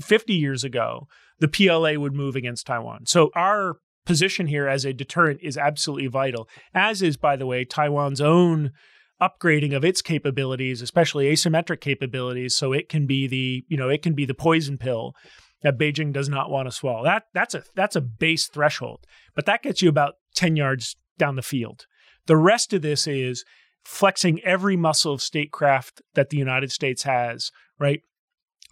50 0.00 0.34
years 0.34 0.64
ago, 0.64 1.08
the 1.38 1.48
PLA 1.48 1.94
would 1.94 2.14
move 2.14 2.36
against 2.36 2.66
Taiwan. 2.66 3.06
So 3.06 3.30
our 3.34 3.76
position 4.08 4.46
here 4.46 4.66
as 4.66 4.86
a 4.86 4.94
deterrent 4.94 5.38
is 5.42 5.58
absolutely 5.58 6.06
vital, 6.08 6.48
as 6.74 7.02
is, 7.02 7.18
by 7.18 7.36
the 7.36 7.46
way, 7.46 7.62
Taiwan's 7.62 8.22
own 8.22 8.72
upgrading 9.20 9.76
of 9.76 9.84
its 9.84 10.00
capabilities, 10.00 10.80
especially 10.80 11.26
asymmetric 11.26 11.82
capabilities, 11.82 12.56
so 12.56 12.72
it 12.72 12.88
can 12.88 13.06
be 13.06 13.28
the 13.28 13.64
you 13.68 13.76
know 13.76 13.90
it 13.90 14.02
can 14.02 14.14
be 14.14 14.24
the 14.24 14.34
poison 14.34 14.78
pill 14.78 15.12
that 15.62 15.78
Beijing 15.78 16.12
does 16.12 16.28
not 16.28 16.50
want 16.50 16.66
to 16.66 16.72
swallow. 16.72 17.04
That 17.04 17.24
that's 17.34 17.54
a 17.54 17.62
that's 17.76 17.96
a 17.96 18.00
base 18.00 18.48
threshold, 18.48 19.04
but 19.36 19.44
that 19.44 19.62
gets 19.62 19.82
you 19.82 19.90
about 19.90 20.14
ten 20.34 20.56
yards 20.56 20.96
down 21.18 21.36
the 21.36 21.42
field. 21.42 21.84
The 22.26 22.36
rest 22.38 22.72
of 22.72 22.80
this 22.80 23.06
is 23.06 23.44
flexing 23.84 24.40
every 24.42 24.76
muscle 24.76 25.12
of 25.12 25.20
statecraft 25.20 26.00
that 26.14 26.30
the 26.30 26.38
United 26.38 26.72
States 26.72 27.02
has, 27.02 27.50
right? 27.78 28.00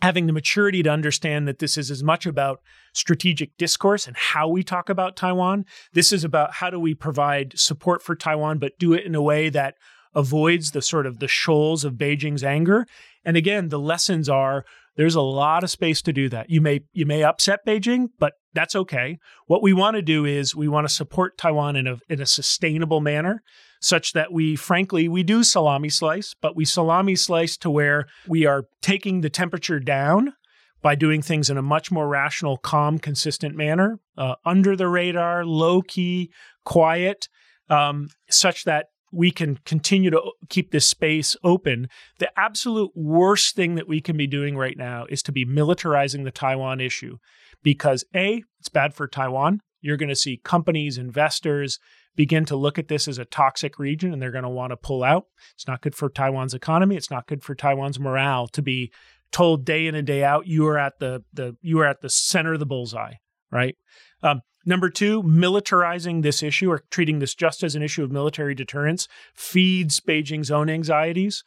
Having 0.02 0.26
the 0.26 0.32
maturity 0.32 0.82
to 0.82 0.90
understand 0.90 1.48
that 1.48 1.58
this 1.58 1.78
is 1.78 1.90
as 1.90 2.02
much 2.02 2.26
about 2.26 2.60
strategic 2.92 3.56
discourse 3.56 4.06
and 4.06 4.16
how 4.16 4.48
we 4.48 4.62
talk 4.62 4.88
about 4.88 5.16
Taiwan. 5.16 5.64
This 5.92 6.12
is 6.12 6.22
about 6.22 6.54
how 6.54 6.70
do 6.70 6.78
we 6.78 6.94
provide 6.94 7.58
support 7.58 8.02
for 8.02 8.14
Taiwan, 8.14 8.58
but 8.58 8.78
do 8.78 8.92
it 8.92 9.04
in 9.04 9.14
a 9.14 9.22
way 9.22 9.48
that 9.48 9.74
avoids 10.14 10.70
the 10.70 10.82
sort 10.82 11.06
of 11.06 11.18
the 11.18 11.28
shoals 11.28 11.84
of 11.84 11.94
Beijing's 11.94 12.44
anger. 12.44 12.86
And 13.24 13.36
again, 13.36 13.68
the 13.68 13.78
lessons 13.78 14.28
are 14.28 14.64
there's 14.96 15.14
a 15.14 15.20
lot 15.20 15.62
of 15.62 15.70
space 15.70 16.00
to 16.02 16.12
do 16.12 16.28
that. 16.30 16.50
You 16.50 16.60
may 16.60 16.80
you 16.92 17.06
may 17.06 17.22
upset 17.22 17.66
Beijing, 17.66 18.08
but 18.18 18.34
that's 18.54 18.74
okay. 18.74 19.18
What 19.46 19.62
we 19.62 19.72
want 19.72 19.96
to 19.96 20.02
do 20.02 20.24
is 20.24 20.56
we 20.56 20.68
want 20.68 20.88
to 20.88 20.94
support 20.94 21.36
Taiwan 21.36 21.76
in 21.76 21.86
a 21.86 21.98
in 22.08 22.20
a 22.20 22.26
sustainable 22.26 23.00
manner 23.00 23.42
such 23.80 24.12
that 24.12 24.32
we 24.32 24.56
frankly 24.56 25.08
we 25.08 25.22
do 25.22 25.42
salami 25.42 25.88
slice, 25.88 26.34
but 26.40 26.56
we 26.56 26.64
salami 26.64 27.16
slice 27.16 27.56
to 27.58 27.70
where 27.70 28.06
we 28.26 28.46
are 28.46 28.64
taking 28.82 29.20
the 29.20 29.30
temperature 29.30 29.80
down 29.80 30.32
by 30.82 30.94
doing 30.94 31.22
things 31.22 31.50
in 31.50 31.56
a 31.56 31.62
much 31.62 31.90
more 31.90 32.08
rational, 32.08 32.56
calm, 32.56 32.98
consistent 32.98 33.56
manner, 33.56 33.98
uh, 34.16 34.34
under 34.44 34.76
the 34.76 34.88
radar, 34.88 35.44
low 35.44 35.82
key, 35.82 36.30
quiet, 36.64 37.28
um, 37.68 38.08
such 38.30 38.64
that 38.64 38.86
we 39.12 39.30
can 39.30 39.56
continue 39.64 40.10
to 40.10 40.20
keep 40.48 40.70
this 40.70 40.86
space 40.86 41.36
open. 41.42 41.88
The 42.18 42.30
absolute 42.38 42.90
worst 42.94 43.56
thing 43.56 43.76
that 43.76 43.88
we 43.88 44.00
can 44.00 44.16
be 44.16 44.26
doing 44.26 44.56
right 44.56 44.76
now 44.76 45.06
is 45.08 45.22
to 45.24 45.32
be 45.32 45.46
militarizing 45.46 46.24
the 46.24 46.30
Taiwan 46.30 46.80
issue 46.80 47.16
because 47.62 48.04
A, 48.14 48.42
it's 48.58 48.68
bad 48.68 48.94
for 48.94 49.08
Taiwan. 49.08 49.60
You're 49.80 49.96
going 49.96 50.08
to 50.08 50.16
see 50.16 50.40
companies, 50.44 50.98
investors 50.98 51.78
begin 52.16 52.44
to 52.46 52.56
look 52.56 52.78
at 52.78 52.88
this 52.88 53.06
as 53.06 53.18
a 53.18 53.24
toxic 53.24 53.78
region 53.78 54.12
and 54.12 54.20
they're 54.20 54.32
going 54.32 54.44
to 54.44 54.50
want 54.50 54.72
to 54.72 54.76
pull 54.76 55.04
out. 55.04 55.26
It's 55.54 55.68
not 55.68 55.82
good 55.82 55.94
for 55.94 56.08
Taiwan's 56.08 56.54
economy. 56.54 56.96
It's 56.96 57.10
not 57.10 57.26
good 57.26 57.44
for 57.44 57.54
Taiwan's 57.54 58.00
morale 58.00 58.48
to 58.48 58.62
be 58.62 58.92
told 59.30 59.64
day 59.64 59.86
in 59.86 59.94
and 59.94 60.06
day 60.06 60.24
out 60.24 60.46
you 60.46 60.66
are 60.66 60.78
at 60.78 60.98
the, 60.98 61.22
the 61.32 61.56
you 61.60 61.78
are 61.80 61.86
at 61.86 62.00
the 62.00 62.10
center 62.10 62.54
of 62.54 62.58
the 62.58 62.66
bullseye, 62.66 63.14
right? 63.50 63.76
Um, 64.22 64.40
Number 64.68 64.90
two, 64.90 65.22
militarizing 65.22 66.22
this 66.22 66.42
issue 66.42 66.72
or 66.72 66.82
treating 66.90 67.20
this 67.20 67.36
just 67.36 67.62
as 67.62 67.76
an 67.76 67.82
issue 67.82 68.02
of 68.02 68.10
military 68.10 68.52
deterrence 68.52 69.06
feeds 69.32 70.00
Beijing's 70.00 70.50
own 70.50 70.68
anxieties. 70.68 71.44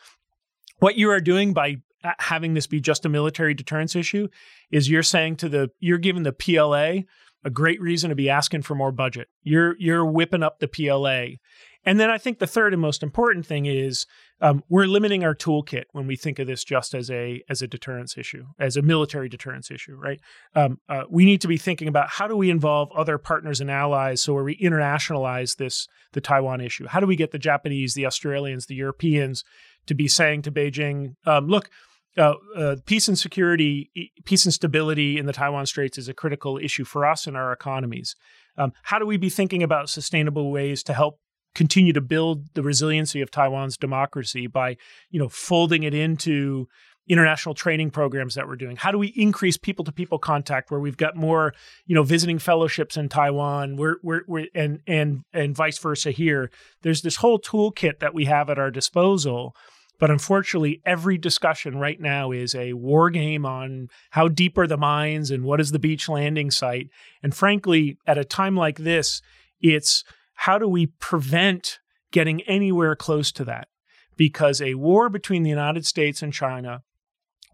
What 0.77 0.95
you 0.95 1.11
are 1.11 1.19
doing 1.19 1.51
by 1.51 1.81
having 2.19 2.53
this 2.53 2.65
be 2.65 2.79
just 2.79 3.05
a 3.05 3.09
military 3.09 3.53
deterrence 3.53 3.93
issue 3.93 4.29
is 4.71 4.89
you're 4.89 5.03
saying 5.03 5.35
to 5.35 5.49
the 5.49 5.69
you're 5.79 5.97
giving 5.97 6.23
the 6.23 6.31
PLA 6.31 7.01
a 7.43 7.49
great 7.49 7.81
reason 7.81 8.09
to 8.09 8.15
be 8.15 8.29
asking 8.29 8.63
for 8.63 8.75
more 8.75 8.91
budget. 8.91 9.29
You're 9.43 9.75
you're 9.79 10.05
whipping 10.05 10.43
up 10.43 10.59
the 10.59 10.67
PLA. 10.67 11.37
And 11.85 11.97
then 11.97 12.09
I 12.09 12.17
think 12.17 12.39
the 12.39 12.47
third 12.47 12.73
and 12.73 12.81
most 12.81 13.01
important 13.01 13.45
thing 13.45 13.65
is 13.65 14.05
um, 14.41 14.63
we're 14.67 14.85
limiting 14.85 15.23
our 15.23 15.33
toolkit 15.33 15.85
when 15.93 16.07
we 16.07 16.17
think 16.17 16.37
of 16.37 16.47
this 16.47 16.63
just 16.63 16.93
as 16.93 17.09
a 17.09 17.41
as 17.49 17.61
a 17.61 17.67
deterrence 17.67 18.17
issue, 18.17 18.45
as 18.59 18.75
a 18.75 18.81
military 18.81 19.29
deterrence 19.29 19.71
issue, 19.71 19.95
right? 19.95 20.19
Um, 20.55 20.79
uh, 20.89 21.03
we 21.09 21.23
need 21.23 21.39
to 21.41 21.47
be 21.47 21.57
thinking 21.57 21.87
about 21.87 22.09
how 22.09 22.27
do 22.27 22.35
we 22.35 22.49
involve 22.49 22.91
other 22.91 23.17
partners 23.17 23.61
and 23.61 23.71
allies 23.71 24.21
so 24.21 24.33
where 24.33 24.43
we 24.43 24.57
internationalize 24.57 25.55
this 25.55 25.87
the 26.11 26.21
Taiwan 26.21 26.59
issue. 26.59 26.87
How 26.87 26.99
do 26.99 27.07
we 27.07 27.15
get 27.15 27.31
the 27.31 27.39
Japanese, 27.39 27.93
the 27.93 28.05
Australians, 28.05 28.65
the 28.65 28.75
Europeans 28.75 29.43
to 29.85 29.93
be 29.93 30.07
saying 30.07 30.41
to 30.43 30.51
Beijing, 30.51 31.15
um, 31.25 31.47
look. 31.47 31.69
Uh, 32.17 32.33
uh, 32.55 32.75
peace 32.85 33.07
and 33.07 33.19
security, 33.19 33.91
peace 34.25 34.45
and 34.45 34.53
stability 34.53 35.17
in 35.17 35.25
the 35.25 35.33
Taiwan 35.33 35.65
Straits 35.65 35.97
is 35.97 36.09
a 36.09 36.13
critical 36.13 36.57
issue 36.57 36.83
for 36.83 37.05
us 37.05 37.27
and 37.27 37.37
our 37.37 37.51
economies. 37.51 38.15
Um, 38.57 38.73
how 38.83 38.99
do 38.99 39.05
we 39.05 39.17
be 39.17 39.29
thinking 39.29 39.63
about 39.63 39.89
sustainable 39.89 40.51
ways 40.51 40.83
to 40.83 40.93
help 40.93 41.19
continue 41.55 41.93
to 41.93 42.01
build 42.01 42.53
the 42.55 42.63
resiliency 42.63 43.21
of 43.21 43.31
Taiwan's 43.31 43.77
democracy 43.77 44.47
by, 44.47 44.77
you 45.09 45.19
know, 45.19 45.29
folding 45.29 45.83
it 45.83 45.93
into 45.93 46.67
international 47.07 47.55
training 47.55 47.89
programs 47.89 48.35
that 48.35 48.47
we're 48.47 48.55
doing? 48.55 48.75
How 48.75 48.91
do 48.91 48.97
we 48.97 49.07
increase 49.07 49.57
people 49.57 49.85
to 49.85 49.91
people 49.91 50.19
contact 50.19 50.71
where 50.71 50.79
we've 50.79 50.97
got 50.97 51.15
more, 51.15 51.53
you 51.85 51.95
know, 51.95 52.03
visiting 52.03 52.37
fellowships 52.37 52.97
in 52.97 53.09
Taiwan, 53.09 53.77
we're, 53.77 53.97
we're, 54.03 54.21
we're, 54.27 54.47
and, 54.53 54.79
and, 54.87 55.23
and 55.33 55.55
vice 55.55 55.79
versa 55.79 56.11
here? 56.11 56.51
There's 56.81 57.01
this 57.01 57.17
whole 57.17 57.39
toolkit 57.39 57.99
that 57.99 58.13
we 58.13 58.25
have 58.25 58.49
at 58.49 58.59
our 58.59 58.71
disposal 58.71 59.55
But 59.99 60.09
unfortunately, 60.09 60.81
every 60.85 61.17
discussion 61.17 61.77
right 61.77 61.99
now 61.99 62.31
is 62.31 62.55
a 62.55 62.73
war 62.73 63.09
game 63.09 63.45
on 63.45 63.89
how 64.11 64.29
deep 64.29 64.57
are 64.57 64.67
the 64.67 64.77
mines 64.77 65.29
and 65.29 65.43
what 65.43 65.59
is 65.59 65.71
the 65.71 65.79
beach 65.79 66.07
landing 66.07 66.51
site. 66.51 66.87
And 67.21 67.35
frankly, 67.35 67.97
at 68.07 68.17
a 68.17 68.23
time 68.23 68.55
like 68.55 68.77
this, 68.77 69.21
it's 69.59 70.05
how 70.33 70.57
do 70.57 70.67
we 70.67 70.87
prevent 70.87 71.79
getting 72.11 72.41
anywhere 72.43 72.95
close 72.95 73.31
to 73.33 73.45
that? 73.45 73.67
Because 74.15 74.61
a 74.61 74.75
war 74.75 75.09
between 75.09 75.43
the 75.43 75.49
United 75.49 75.85
States 75.85 76.21
and 76.21 76.33
China 76.33 76.81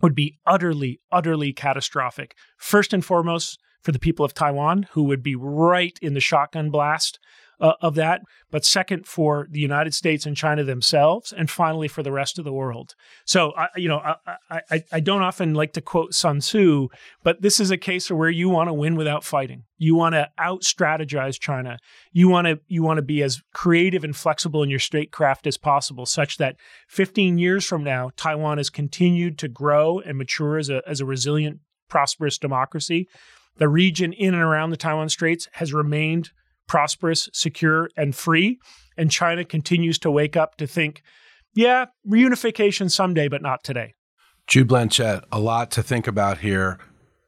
would 0.02 0.14
be 0.16 0.38
utterly, 0.46 1.00
utterly 1.12 1.52
catastrophic. 1.52 2.36
First 2.58 2.94
and 2.94 3.04
foremost, 3.04 3.60
for 3.82 3.92
the 3.92 4.00
people 4.00 4.26
of 4.26 4.34
Taiwan, 4.34 4.88
who 4.92 5.04
would 5.04 5.22
be 5.22 5.36
right 5.36 5.98
in 6.02 6.16
the 6.16 6.20
shotgun 6.20 6.70
blast 6.70 7.20
uh, 7.60 7.74
of 7.82 7.96
that, 7.96 8.22
but 8.52 8.66
second 8.66 9.08
for 9.08 9.48
the 9.50 9.60
United 9.60 9.94
States 9.94 10.26
and 10.26 10.36
China 10.36 10.64
themselves, 10.64 11.32
and 11.32 11.50
finally 11.50 11.88
for 11.88 12.04
the 12.04 12.12
rest 12.12 12.38
of 12.38 12.46
the 12.46 12.54
world. 12.54 12.96
So, 13.26 13.54
I, 13.56 13.68
you 13.76 13.88
know, 13.88 14.00
I, 14.00 14.62
I, 14.70 14.84
I 14.92 15.00
don't 15.00 15.22
often 15.22 15.54
like 15.54 15.74
to 15.74 15.82
quote 15.82 16.14
Sun 16.14 16.40
Tzu, 16.40 16.90
but 17.24 17.42
this 17.42 17.60
is 17.60 17.72
a 17.72 17.78
case 17.78 18.12
where 18.12 18.30
you 18.30 18.50
want 18.50 18.70
to 18.70 18.74
win 18.74 18.96
without 18.96 19.24
fighting. 19.24 19.64
You 19.78 19.96
want 19.96 20.14
to 20.14 20.30
out 20.38 20.62
strategize 20.62 21.40
China. 21.40 21.78
You 22.12 22.30
want 22.30 22.48
to 22.48 22.60
you 22.68 22.84
want 22.84 22.98
to 22.98 23.04
be 23.04 23.22
as 23.24 23.42
creative 23.54 24.04
and 24.04 24.16
flexible 24.16 24.64
in 24.64 24.70
your 24.70 24.80
statecraft 24.80 25.48
as 25.48 25.58
possible, 25.58 26.06
such 26.06 26.38
that 26.38 26.56
15 26.88 27.38
years 27.38 27.66
from 27.66 27.84
now, 27.84 28.12
Taiwan 28.16 28.58
has 28.58 28.70
continued 28.70 29.38
to 29.40 29.48
grow 29.48 30.00
and 30.00 30.18
mature 30.18 30.58
as 30.58 30.70
a 30.70 30.82
as 30.88 31.02
a 31.02 31.06
resilient, 31.06 31.60
prosperous 31.90 32.38
democracy. 32.38 33.08
The 33.58 33.70
region 33.70 34.12
in 34.12 34.34
and 34.34 34.44
around 34.44 34.72
the 34.72 34.78
Taiwan 34.78 35.10
Straits 35.10 35.48
has 35.54 35.74
remained 35.74 36.32
prosperous, 36.68 37.30
secure, 37.34 37.90
and 37.96 38.16
free. 38.16 38.60
And 38.98 39.12
China 39.12 39.44
continues 39.44 40.00
to 40.00 40.12
wake 40.12 40.38
up 40.38 40.56
to 40.58 40.68
think, 40.68 41.02
yeah, 41.54 41.86
reunification 42.08 42.92
someday, 42.92 43.28
but 43.28 43.42
not 43.42 43.64
today. 43.64 43.94
Jude 44.48 44.68
Blanchette, 44.68 45.24
a 45.32 45.40
lot 45.40 45.72
to 45.72 45.84
think 45.84 46.08
about 46.08 46.40
here. 46.40 46.78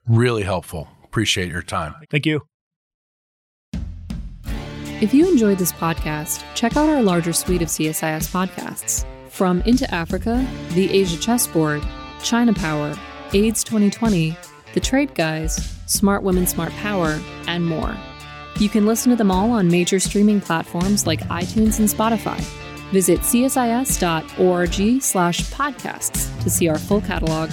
Really 0.08 0.44
helpful. 0.44 0.88
Appreciate 1.04 1.52
your 1.52 1.62
time. 1.62 1.96
Thank 2.12 2.26
you. 2.26 2.42
If 5.00 5.14
you 5.14 5.28
enjoyed 5.28 5.60
this 5.60 5.72
podcast, 5.72 6.44
check 6.56 6.76
out 6.76 6.90
our 6.90 7.04
larger 7.04 7.34
suite 7.34 7.62
of 7.62 7.68
CSIS 7.68 8.32
podcasts. 8.32 9.06
From 9.30 9.62
Into 9.62 9.92
Africa, 9.94 10.46
The 10.72 10.92
Asia 10.92 11.18
Chessboard, 11.18 11.84
China 12.24 12.54
Power, 12.54 12.98
AIDS 13.34 13.64
2020, 13.64 14.36
The 14.74 14.80
Trade 14.80 15.14
Guys, 15.14 15.76
Smart 15.86 16.24
Women, 16.24 16.48
Smart 16.48 16.72
Power, 16.74 17.20
and 17.48 17.64
more. 17.64 17.96
You 18.60 18.70
can 18.70 18.88
listen 18.88 19.12
to 19.12 19.16
them 19.16 19.30
all 19.30 19.52
on 19.52 19.68
major 19.68 20.00
streaming 20.00 20.42
platforms 20.42 21.06
like 21.06 21.20
iTunes 21.30 21.78
and 21.78 21.88
Spotify. 21.88 22.40
Visit 22.92 23.20
csis.org 23.20 25.02
slash 25.02 25.42
podcasts 25.52 26.44
to 26.44 26.50
see 26.50 26.68
our 26.68 26.80
full 26.80 27.02
catalog 27.02 27.52